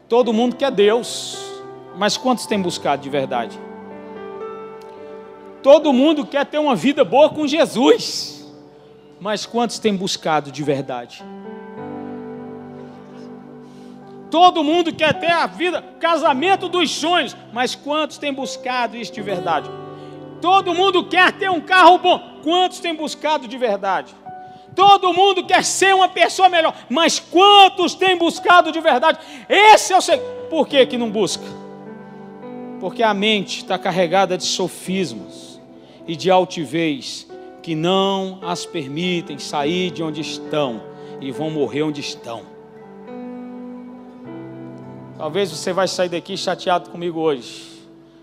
Todo 0.09 0.33
mundo 0.33 0.57
quer 0.57 0.71
Deus, 0.71 1.39
mas 1.97 2.17
quantos 2.17 2.47
têm 2.47 2.61
buscado 2.63 3.03
de 3.03 3.11
verdade? 3.11 3.59
Todo 5.63 5.93
mundo 5.93 6.25
quer 6.25 6.47
ter 6.47 6.59
uma 6.59 6.75
vida 6.75 7.05
boa 7.05 7.29
com 7.29 7.47
Jesus, 7.47 8.51
mas 9.21 9.45
quantos 9.45 9.79
têm 9.79 9.95
buscado 9.95 10.51
de 10.51 10.63
verdade? 10.63 11.23
Todo 14.31 14.65
mundo 14.65 14.95
quer 14.95 15.13
ter 15.19 15.31
a 15.31 15.47
vida, 15.47 15.83
casamento 16.01 16.69
dos 16.69 16.91
sonhos, 16.91 17.37
mas 17.53 17.75
quantos 17.75 18.17
têm 18.17 18.33
buscado 18.33 18.97
isso 18.97 19.13
de 19.13 19.21
verdade? 19.21 19.71
Todo 20.41 20.75
mundo 20.75 21.05
quer 21.05 21.33
ter 21.33 21.51
um 21.51 21.61
carro 21.61 21.99
bom, 21.99 22.41
quantos 22.43 22.79
têm 22.79 22.95
buscado 22.95 23.47
de 23.47 23.59
verdade? 23.59 24.15
Todo 24.79 25.13
mundo 25.13 25.43
quer 25.43 25.65
ser 25.65 25.93
uma 25.93 26.09
pessoa 26.09 26.49
melhor, 26.49 26.73
mas 26.89 27.19
quantos 27.19 27.97
têm 27.97 28.17
buscado 28.17 28.71
de 28.71 28.81
verdade? 28.81 29.19
Esse 29.49 29.93
é 29.93 29.99
o 29.99 30.01
segredo. 30.01 30.47
Por 30.49 30.69
que, 30.69 30.87
que 30.87 30.97
não 30.97 31.11
busca? 31.11 31.43
Porque 32.79 33.03
a 33.03 33.13
mente 33.13 33.57
está 33.59 33.77
carregada 33.77 34.39
de 34.39 34.45
sofismas 34.45 35.61
e 36.07 36.15
de 36.15 36.31
altivez 36.31 37.27
que 37.61 37.75
não 37.75 38.39
as 38.41 38.65
permitem 38.65 39.37
sair 39.37 39.91
de 39.91 40.01
onde 40.01 40.21
estão 40.21 40.81
e 41.21 41.33
vão 41.33 41.51
morrer 41.51 41.83
onde 41.83 42.01
estão. 42.01 42.43
Talvez 45.17 45.51
você 45.51 45.73
vai 45.73 45.89
sair 45.89 46.09
daqui 46.09 46.37
chateado 46.37 46.89
comigo 46.91 47.19
hoje. 47.19 47.67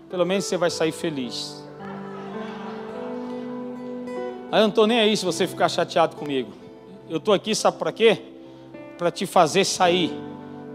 Pelo 0.08 0.24
menos 0.24 0.46
você 0.46 0.56
vai 0.56 0.70
sair 0.70 0.92
feliz. 0.92 1.65
Aí 4.50 4.60
eu 4.60 4.62
não 4.62 4.68
estou 4.68 4.86
nem 4.86 5.00
aí 5.00 5.16
se 5.16 5.24
você 5.24 5.46
ficar 5.46 5.68
chateado 5.68 6.16
comigo. 6.16 6.52
Eu 7.10 7.18
estou 7.18 7.34
aqui, 7.34 7.54
sabe 7.54 7.78
para 7.78 7.90
quê? 7.90 8.18
Para 8.96 9.10
te 9.10 9.26
fazer 9.26 9.64
sair 9.64 10.12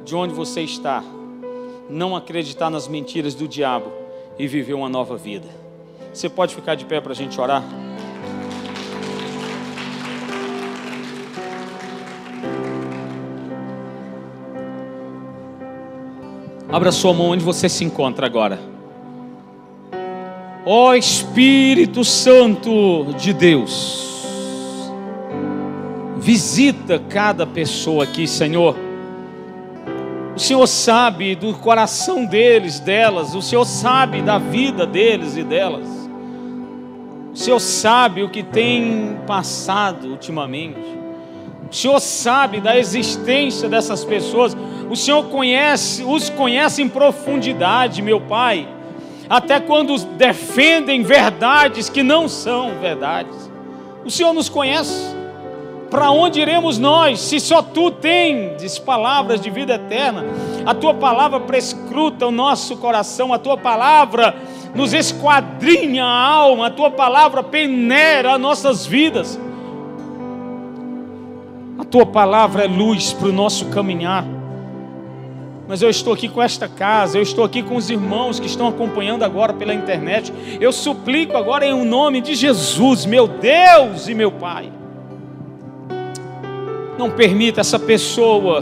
de 0.04 0.16
onde 0.16 0.34
você 0.34 0.62
está. 0.62 1.04
Não 1.90 2.16
acreditar 2.16 2.70
nas 2.70 2.88
mentiras 2.88 3.34
do 3.34 3.48
diabo 3.48 3.92
e 4.38 4.48
viver 4.48 4.74
uma 4.74 4.90
nova 4.90 5.16
vida. 5.16 5.48
Você 6.14 6.30
pode 6.30 6.54
ficar 6.54 6.76
de 6.76 6.86
pé 6.86 7.00
para 7.00 7.14
a 7.14 7.16
gente 7.16 7.40
orar? 7.40 7.64
Abra 16.70 16.92
sua 16.92 17.14
mão 17.14 17.32
onde 17.32 17.44
você 17.44 17.68
se 17.68 17.84
encontra 17.84 18.26
agora. 18.26 18.58
Ó 20.74 20.94
Espírito 20.94 22.02
Santo 22.06 23.14
de 23.18 23.34
Deus, 23.34 24.90
visita 26.16 26.98
cada 27.10 27.46
pessoa 27.46 28.06
aqui, 28.06 28.26
Senhor. 28.26 28.78
O 30.34 30.40
Senhor 30.40 30.66
sabe 30.68 31.36
do 31.36 31.54
coração 31.56 32.24
deles, 32.26 32.80
delas, 32.80 33.36
o 33.36 33.42
Senhor 33.42 33.66
sabe 33.66 34.22
da 34.22 34.38
vida 34.38 34.88
deles 34.88 35.36
e 35.36 35.44
delas. 35.44 35.90
O 37.34 37.36
Senhor 37.36 37.60
sabe 37.60 38.24
o 38.24 38.30
que 38.30 38.42
tem 38.42 39.18
passado 39.28 40.08
ultimamente. 40.08 40.80
O 41.70 41.76
Senhor 41.76 42.00
sabe 42.00 42.62
da 42.62 42.80
existência 42.80 43.68
dessas 43.68 44.06
pessoas 44.06 44.56
o 44.90 44.96
Senhor 44.96 45.24
conhece, 45.26 46.02
os 46.02 46.30
conhece 46.30 46.82
em 46.82 46.88
profundidade, 46.88 48.02
meu 48.02 48.22
Pai, 48.22 48.68
até 49.32 49.62
quando 49.62 49.98
defendem 50.18 51.04
verdades 51.04 51.88
que 51.88 52.04
não 52.04 52.28
são 52.28 52.72
verdades. 52.82 53.50
O 54.04 54.12
Senhor 54.12 54.34
nos 54.34 54.50
conhece. 54.50 55.16
Para 55.90 56.12
onde 56.12 56.42
iremos 56.42 56.78
nós, 56.78 57.22
se 57.22 57.40
só 57.40 57.62
tu 57.62 57.92
tens 57.92 58.78
palavras 58.78 59.40
de 59.40 59.50
vida 59.50 59.76
eterna? 59.76 60.26
A 60.66 60.74
tua 60.74 60.94
palavra 60.94 61.40
prescruta 61.40 62.28
o 62.28 62.32
nosso 62.32 62.76
coração, 62.76 63.34
a 63.34 63.40
tua 63.40 63.58
palavra 63.58 64.36
nos 64.76 64.92
esquadrinha 64.92 66.04
a 66.04 66.26
alma, 66.28 66.68
a 66.68 66.70
tua 66.70 66.92
palavra 66.92 67.42
peneira 67.42 68.34
as 68.34 68.40
nossas 68.40 68.86
vidas. 68.86 69.40
A 71.80 71.86
tua 71.86 72.06
palavra 72.06 72.66
é 72.66 72.68
luz 72.68 73.14
para 73.14 73.30
o 73.30 73.34
nosso 73.34 73.68
caminhar 73.68 74.26
mas 75.72 75.82
eu 75.82 75.90
estou 75.90 76.12
aqui 76.12 76.28
com 76.28 76.42
esta 76.42 76.68
casa, 76.68 77.18
eu 77.18 77.22
estou 77.22 77.46
aqui 77.46 77.64
com 77.64 77.78
os 77.78 77.90
irmãos 77.90 78.42
que 78.42 78.46
estão 78.46 78.68
acompanhando 78.68 79.24
agora 79.24 79.54
pela 79.54 79.74
internet. 79.74 80.34
Eu 80.60 80.70
suplico 80.74 81.38
agora 81.38 81.66
em 81.66 81.74
um 81.74 81.86
nome 81.86 82.20
de 82.20 82.36
Jesus, 82.36 83.06
meu 83.06 83.26
Deus 83.26 84.10
e 84.10 84.14
meu 84.14 84.34
Pai. 84.34 84.70
Não 87.00 87.10
permita 87.10 87.62
essa 87.62 87.80
pessoa 87.80 88.62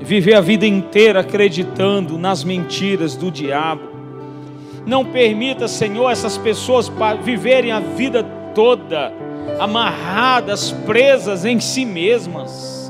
viver 0.00 0.34
a 0.34 0.40
vida 0.40 0.64
inteira 0.64 1.18
acreditando 1.18 2.16
nas 2.16 2.44
mentiras 2.44 3.16
do 3.16 3.28
diabo. 3.28 3.82
Não 4.86 5.04
permita, 5.04 5.66
Senhor, 5.66 6.12
essas 6.12 6.38
pessoas 6.38 6.88
viverem 7.24 7.72
a 7.72 7.80
vida 7.80 8.22
toda 8.54 9.12
amarradas, 9.58 10.70
presas 10.86 11.44
em 11.44 11.58
si 11.58 11.84
mesmas. 11.84 12.81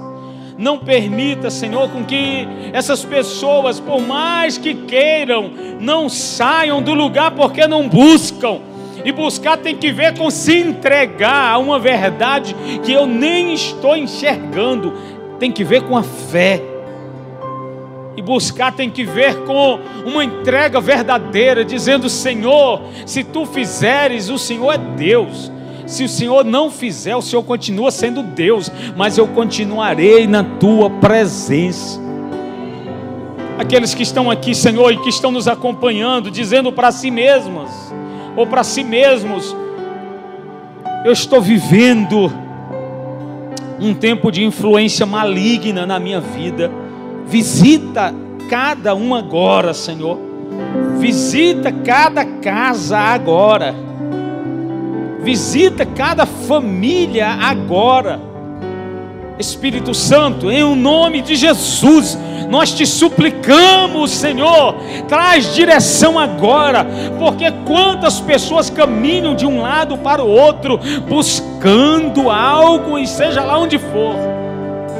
Não 0.59 0.79
permita, 0.79 1.51
Senhor, 1.51 1.89
com 1.89 2.05
que 2.05 2.47
essas 2.73 3.05
pessoas, 3.05 3.81
por 3.81 4.01
mais 4.01 4.59
que 4.59 4.75
queiram, 4.75 5.51
não 5.81 6.09
saiam 6.09 6.83
do 6.83 6.95
lugar 6.95 7.31
porque 7.33 7.67
não 7.67 7.89
buscam. 7.89 8.61
E 9.05 9.11
buscar 9.11 9.57
tem 9.57 9.77
que 9.77 9.91
ver 9.91 10.17
com 10.17 10.31
se 10.31 10.57
entregar 10.57 11.53
a 11.53 11.59
uma 11.59 11.79
verdade 11.79 12.55
que 12.85 12.93
eu 12.93 13.07
nem 13.07 13.53
estou 13.53 13.97
enxergando, 13.97 14.93
tem 15.39 15.51
que 15.51 15.65
ver 15.65 15.83
com 15.83 15.97
a 15.97 16.03
fé. 16.03 16.63
E 18.17 18.23
buscar 18.23 18.73
tem 18.73 18.91
que 18.91 19.05
ver 19.05 19.43
com 19.45 19.81
uma 20.05 20.23
entrega 20.23 20.81
verdadeira, 20.81 21.65
dizendo: 21.65 22.09
Senhor, 22.09 22.83
se 23.07 23.25
tu 23.25 23.47
fizeres, 23.47 24.29
o 24.29 24.39
Senhor 24.39 24.73
é 24.73 24.79
Deus. 24.79 25.51
Se 25.93 26.05
o 26.05 26.09
Senhor 26.09 26.43
não 26.43 26.70
fizer, 26.70 27.14
o 27.14 27.20
Senhor 27.20 27.43
continua 27.43 27.90
sendo 27.90 28.22
Deus, 28.22 28.72
mas 28.97 29.18
eu 29.18 29.28
continuarei 29.28 30.26
na 30.26 30.43
tua 30.43 30.88
presença. 30.88 32.01
Aqueles 33.59 33.95
que 33.95 34.03
estão 34.03 34.30
aqui, 34.30 34.55
Senhor, 34.55 34.90
e 34.90 34.97
que 34.97 35.11
estão 35.11 35.30
nos 35.30 35.47
acompanhando, 35.47 36.30
dizendo 36.30 36.72
para 36.72 36.90
si 36.90 37.11
mesmas, 37.11 37.70
ou 38.34 38.47
para 38.47 38.64
si 38.64 38.82
mesmos: 38.82 39.55
Eu 41.05 41.12
estou 41.12 41.43
vivendo 41.43 42.32
um 43.78 43.93
tempo 43.93 44.32
de 44.32 44.43
influência 44.43 45.05
maligna 45.05 45.84
na 45.84 46.01
minha 46.01 46.22
vida. 46.22 46.72
Visita 47.26 48.14
cada 48.49 48.95
um 48.95 49.14
agora, 49.14 49.74
Senhor. 49.74 50.18
Visita 50.99 51.70
cada 51.70 52.24
casa 52.24 52.99
agora. 52.99 53.91
Visita 55.23 55.87
cada 55.87 56.27
família 56.27 57.29
agora. 57.29 58.20
Espírito 59.39 59.95
Santo, 59.95 60.51
em 60.51 60.62
o 60.62 60.75
nome 60.75 61.23
de 61.23 61.35
Jesus, 61.35 62.18
nós 62.49 62.73
te 62.73 62.85
suplicamos, 62.87 64.11
Senhor, 64.11 64.77
traz 65.09 65.55
direção 65.55 66.18
agora, 66.18 66.87
porque 67.18 67.51
quantas 67.66 68.20
pessoas 68.20 68.68
caminham 68.68 69.35
de 69.35 69.47
um 69.47 69.61
lado 69.61 69.97
para 69.99 70.23
o 70.23 70.29
outro, 70.29 70.79
buscando 71.09 72.31
algo, 72.31 72.99
e 72.99 73.07
seja 73.07 73.43
lá 73.43 73.59
onde 73.59 73.79
for, 73.79 74.14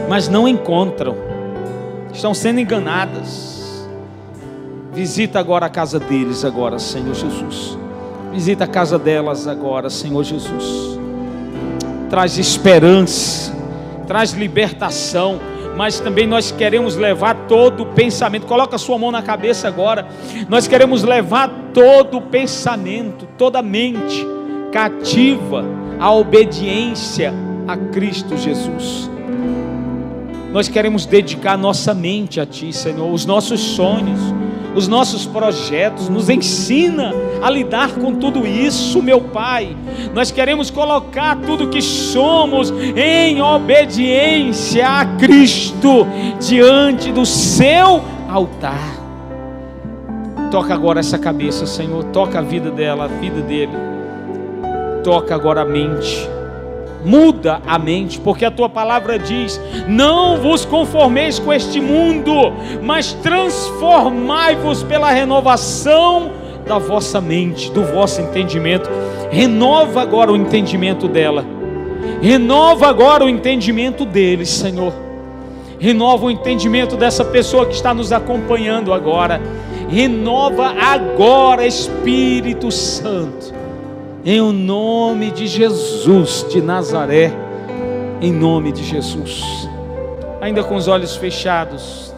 mas 0.09 0.29
não 0.29 0.49
encontram, 0.49 1.14
estão 2.12 2.33
sendo 2.33 2.59
enganadas. 2.59 3.87
Visita 4.93 5.39
agora 5.39 5.66
a 5.66 5.70
casa 5.70 6.01
deles, 6.01 6.45
agora, 6.45 6.79
Senhor 6.79 7.14
Jesus. 7.14 7.82
Visita 8.33 8.64
a 8.64 8.66
casa 8.66 8.99
delas 8.99 9.47
agora, 9.47 9.91
Senhor 9.91 10.24
Jesus. 10.24 10.99
Traz 12.09 12.39
esperança, 12.39 13.55
traz 14.07 14.33
libertação, 14.33 15.39
mas 15.76 16.01
também 16.01 16.26
nós 16.26 16.51
queremos 16.51 16.97
levar 16.97 17.47
todo 17.47 17.83
o 17.83 17.87
pensamento. 17.87 18.47
Coloca 18.47 18.76
a 18.76 18.78
sua 18.78 18.99
mão 18.99 19.11
na 19.11 19.22
cabeça 19.22 19.68
agora. 19.68 20.07
Nós 20.49 20.66
queremos 20.66 21.03
levar 21.03 21.51
todo 21.74 22.18
o 22.18 22.22
pensamento, 22.22 23.28
toda 23.37 23.59
a 23.59 23.62
mente 23.62 24.26
cativa 24.72 25.64
à 26.01 26.11
obediência 26.11 27.35
a 27.68 27.76
Cristo 27.76 28.37
Jesus. 28.37 29.11
Nós 30.53 30.68
queremos 30.68 31.05
dedicar 31.05 31.57
nossa 31.59 31.95
mente 31.95 32.41
a 32.41 32.47
Ti, 32.47 32.72
Senhor, 32.72 33.11
os 33.12 33.26
nossos 33.26 33.61
sonhos 33.61 34.20
os 34.75 34.89
nossos 34.89 35.27
projetos, 35.27 36.09
nos 36.09 36.29
ensina 36.29 37.12
a 37.43 37.51
lidar 37.51 37.93
com 37.93 38.14
tudo 38.14 38.47
isso, 38.47 39.03
meu 39.03 39.20
Pai. 39.20 39.77
Nós 40.14 40.31
queremos 40.31 40.70
colocar 40.70 41.37
tudo 41.37 41.68
que 41.68 41.83
somos 41.83 42.73
em 42.97 43.41
obediência 43.43 44.89
a 44.89 45.05
Cristo 45.05 46.07
diante 46.41 47.12
do 47.12 47.27
seu 47.27 48.03
altar. 48.29 49.03
Toca 50.51 50.75
agora 50.75 51.01
essa 51.01 51.18
cabeça, 51.18 51.66
Senhor, 51.66 52.05
toca 52.05 52.39
a 52.39 52.43
vida 52.43 52.70
dela, 52.70 53.05
a 53.05 53.09
vida 53.09 53.41
dele. 53.41 53.73
Toca 55.03 55.35
agora 55.35 55.62
a 55.62 55.64
mente 55.64 56.29
muda 57.05 57.61
a 57.67 57.79
mente, 57.79 58.19
porque 58.21 58.45
a 58.45 58.51
tua 58.51 58.69
palavra 58.69 59.19
diz: 59.19 59.61
Não 59.87 60.37
vos 60.39 60.65
conformeis 60.65 61.39
com 61.39 61.53
este 61.53 61.81
mundo, 61.81 62.53
mas 62.83 63.13
transformai-vos 63.15 64.83
pela 64.83 65.11
renovação 65.11 66.31
da 66.67 66.79
vossa 66.79 67.21
mente, 67.21 67.71
do 67.71 67.85
vosso 67.85 68.21
entendimento. 68.21 68.89
Renova 69.31 70.03
agora 70.03 70.33
o 70.33 70.37
entendimento 70.37 71.09
dela, 71.09 71.45
renova 72.21 72.89
agora 72.89 73.25
o 73.25 73.29
entendimento 73.29 74.05
deles, 74.05 74.51
Senhor. 74.51 74.93
Renova 75.79 76.27
o 76.27 76.31
entendimento 76.31 76.97
dessa 76.97 77.25
pessoa 77.25 77.67
que 77.67 77.75
está 77.75 77.93
nos 77.93 78.13
acompanhando 78.13 78.93
agora. 78.93 79.43
Renova 79.89 80.69
agora, 80.69 81.67
Espírito 81.67 82.71
Santo 82.71 83.62
em 84.25 84.41
o 84.41 84.53
nome 84.53 85.33
de 85.33 85.47
Jesus 85.49 86.47
de 86.49 86.62
Nazaré, 86.62 87.33
em 88.20 88.33
nome 88.33 88.70
de 88.70 88.85
Jesus. 88.85 89.43
Ainda 90.41 90.62
com 90.62 90.77
os 90.77 90.87
olhos 90.87 91.16
fechados, 91.16 92.14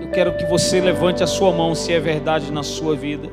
eu 0.00 0.10
quero 0.10 0.36
que 0.36 0.46
você 0.46 0.80
levante 0.80 1.24
a 1.24 1.26
sua 1.26 1.50
mão 1.50 1.74
se 1.74 1.92
é 1.92 1.98
verdade 1.98 2.52
na 2.52 2.62
sua 2.62 2.94
vida. 2.94 3.28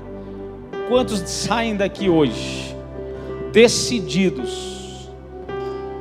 Quantos 0.87 1.19
saem 1.29 1.75
daqui 1.75 2.09
hoje 2.09 2.75
decididos 3.51 5.11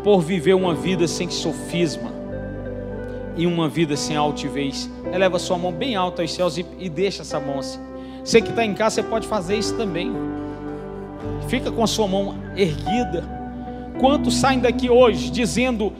por 0.03 0.23
viver 0.23 0.55
uma 0.55 0.75
vida 0.75 1.07
sem 1.07 1.29
sofisma 1.29 2.11
e 3.37 3.47
uma 3.47 3.69
vida 3.69 3.95
sem 3.95 4.17
altivez? 4.17 4.91
Eleva 5.13 5.39
sua 5.39 5.59
mão 5.59 5.71
bem 5.71 5.97
alta 5.97 6.23
aos 6.23 6.33
céus 6.33 6.57
e, 6.57 6.65
e 6.79 6.89
deixa 6.89 7.21
essa 7.21 7.39
mão 7.39 7.59
assim. 7.59 7.81
Você 8.25 8.41
que 8.41 8.49
está 8.49 8.65
em 8.65 8.75
casa, 8.75 8.97
você 8.97 9.03
pode 9.03 9.27
fazer 9.27 9.57
isso 9.57 9.75
também. 9.77 10.38
Fica 11.49 11.71
com 11.71 11.83
a 11.83 11.87
sua 11.87 12.07
mão 12.07 12.37
erguida. 12.57 13.25
Quantos 13.99 14.37
saem 14.37 14.61
daqui 14.61 14.89
hoje 14.89 15.31
dizendo: 15.31 15.93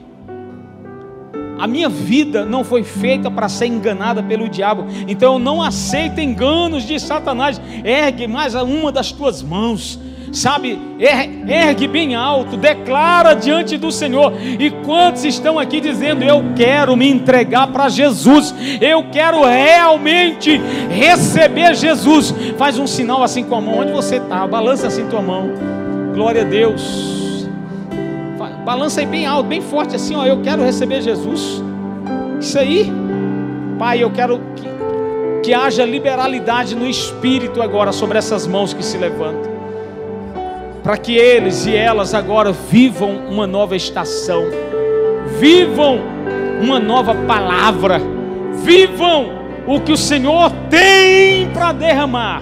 A 1.57 1.67
minha 1.67 1.89
vida 1.89 2.45
não 2.45 2.63
foi 2.63 2.83
feita 2.83 3.29
para 3.29 3.49
ser 3.49 3.67
enganada 3.67 4.23
pelo 4.23 4.47
diabo, 4.47 4.85
então 5.07 5.33
eu 5.33 5.39
não 5.39 5.61
aceito 5.61 6.19
enganos 6.19 6.83
de 6.83 6.99
Satanás. 6.99 7.61
Ergue 7.83 8.27
mais 8.27 8.55
uma 8.55 8.91
das 8.91 9.11
tuas 9.11 9.41
mãos 9.41 9.99
sabe, 10.31 10.79
er, 10.99 11.29
ergue 11.47 11.87
bem 11.87 12.15
alto, 12.15 12.57
declara 12.57 13.33
diante 13.33 13.77
do 13.77 13.91
Senhor. 13.91 14.33
E 14.41 14.69
quantos 14.85 15.23
estão 15.23 15.57
aqui 15.57 15.79
dizendo: 15.81 16.23
Eu 16.23 16.43
quero 16.55 16.95
me 16.95 17.09
entregar 17.09 17.67
para 17.67 17.89
Jesus, 17.89 18.53
eu 18.79 19.05
quero 19.11 19.43
realmente 19.43 20.59
receber 20.89 21.75
Jesus? 21.75 22.33
Faz 22.57 22.77
um 22.77 22.87
sinal 22.87 23.23
assim 23.23 23.43
com 23.43 23.55
a 23.55 23.61
mão, 23.61 23.79
onde 23.79 23.91
você 23.91 24.17
está, 24.17 24.45
balança 24.47 24.87
assim 24.87 25.07
tua 25.07 25.21
mão, 25.21 25.51
glória 26.13 26.41
a 26.41 26.45
Deus. 26.45 27.47
Balança 28.65 28.99
aí 28.99 29.05
bem 29.05 29.25
alto, 29.25 29.47
bem 29.47 29.61
forte 29.61 29.95
assim, 29.95 30.15
ó. 30.15 30.25
Eu 30.25 30.41
quero 30.41 30.63
receber 30.63 31.01
Jesus. 31.01 31.63
Isso 32.39 32.57
aí, 32.59 32.91
Pai, 33.79 34.03
eu 34.03 34.11
quero 34.11 34.39
que, 34.55 34.67
que 35.43 35.53
haja 35.53 35.85
liberalidade 35.85 36.75
no 36.75 36.87
espírito 36.87 37.61
agora 37.61 37.91
sobre 37.91 38.17
essas 38.17 38.45
mãos 38.45 38.73
que 38.73 38.83
se 38.83 38.97
levantam 38.97 39.58
para 40.89 40.97
que 40.97 41.15
eles 41.15 41.67
e 41.67 41.75
elas 41.75 42.15
agora 42.15 42.51
vivam 42.51 43.27
uma 43.29 43.45
nova 43.45 43.75
estação, 43.75 44.45
vivam 45.39 45.99
uma 46.59 46.79
nova 46.79 47.13
palavra, 47.13 48.01
vivam 48.63 49.29
o 49.67 49.79
que 49.79 49.91
o 49.91 49.97
Senhor 49.97 50.51
tem 50.67 51.47
para 51.51 51.73
derramar. 51.73 52.41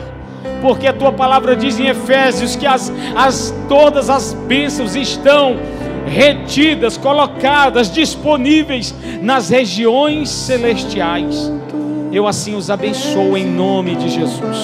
Porque 0.62 0.88
a 0.88 0.94
tua 0.94 1.12
palavra 1.12 1.58
diz 1.58 1.78
em 1.78 1.88
Efésios 1.88 2.56
que 2.56 2.66
as, 2.66 2.90
as, 3.18 3.54
todas 3.68 4.10
as 4.10 4.32
bênçãos 4.32 4.96
estão 4.96 5.58
retidas, 6.06 6.96
colocadas, 6.96 7.92
disponíveis 7.92 8.96
nas 9.22 9.50
regiões 9.50 10.30
celestiais. 10.30 11.52
Eu 12.14 12.26
assim 12.26 12.56
os 12.56 12.70
abençoo 12.70 13.36
em 13.36 13.46
nome 13.46 13.98
de 13.98 14.08
Jesus. 14.08 14.56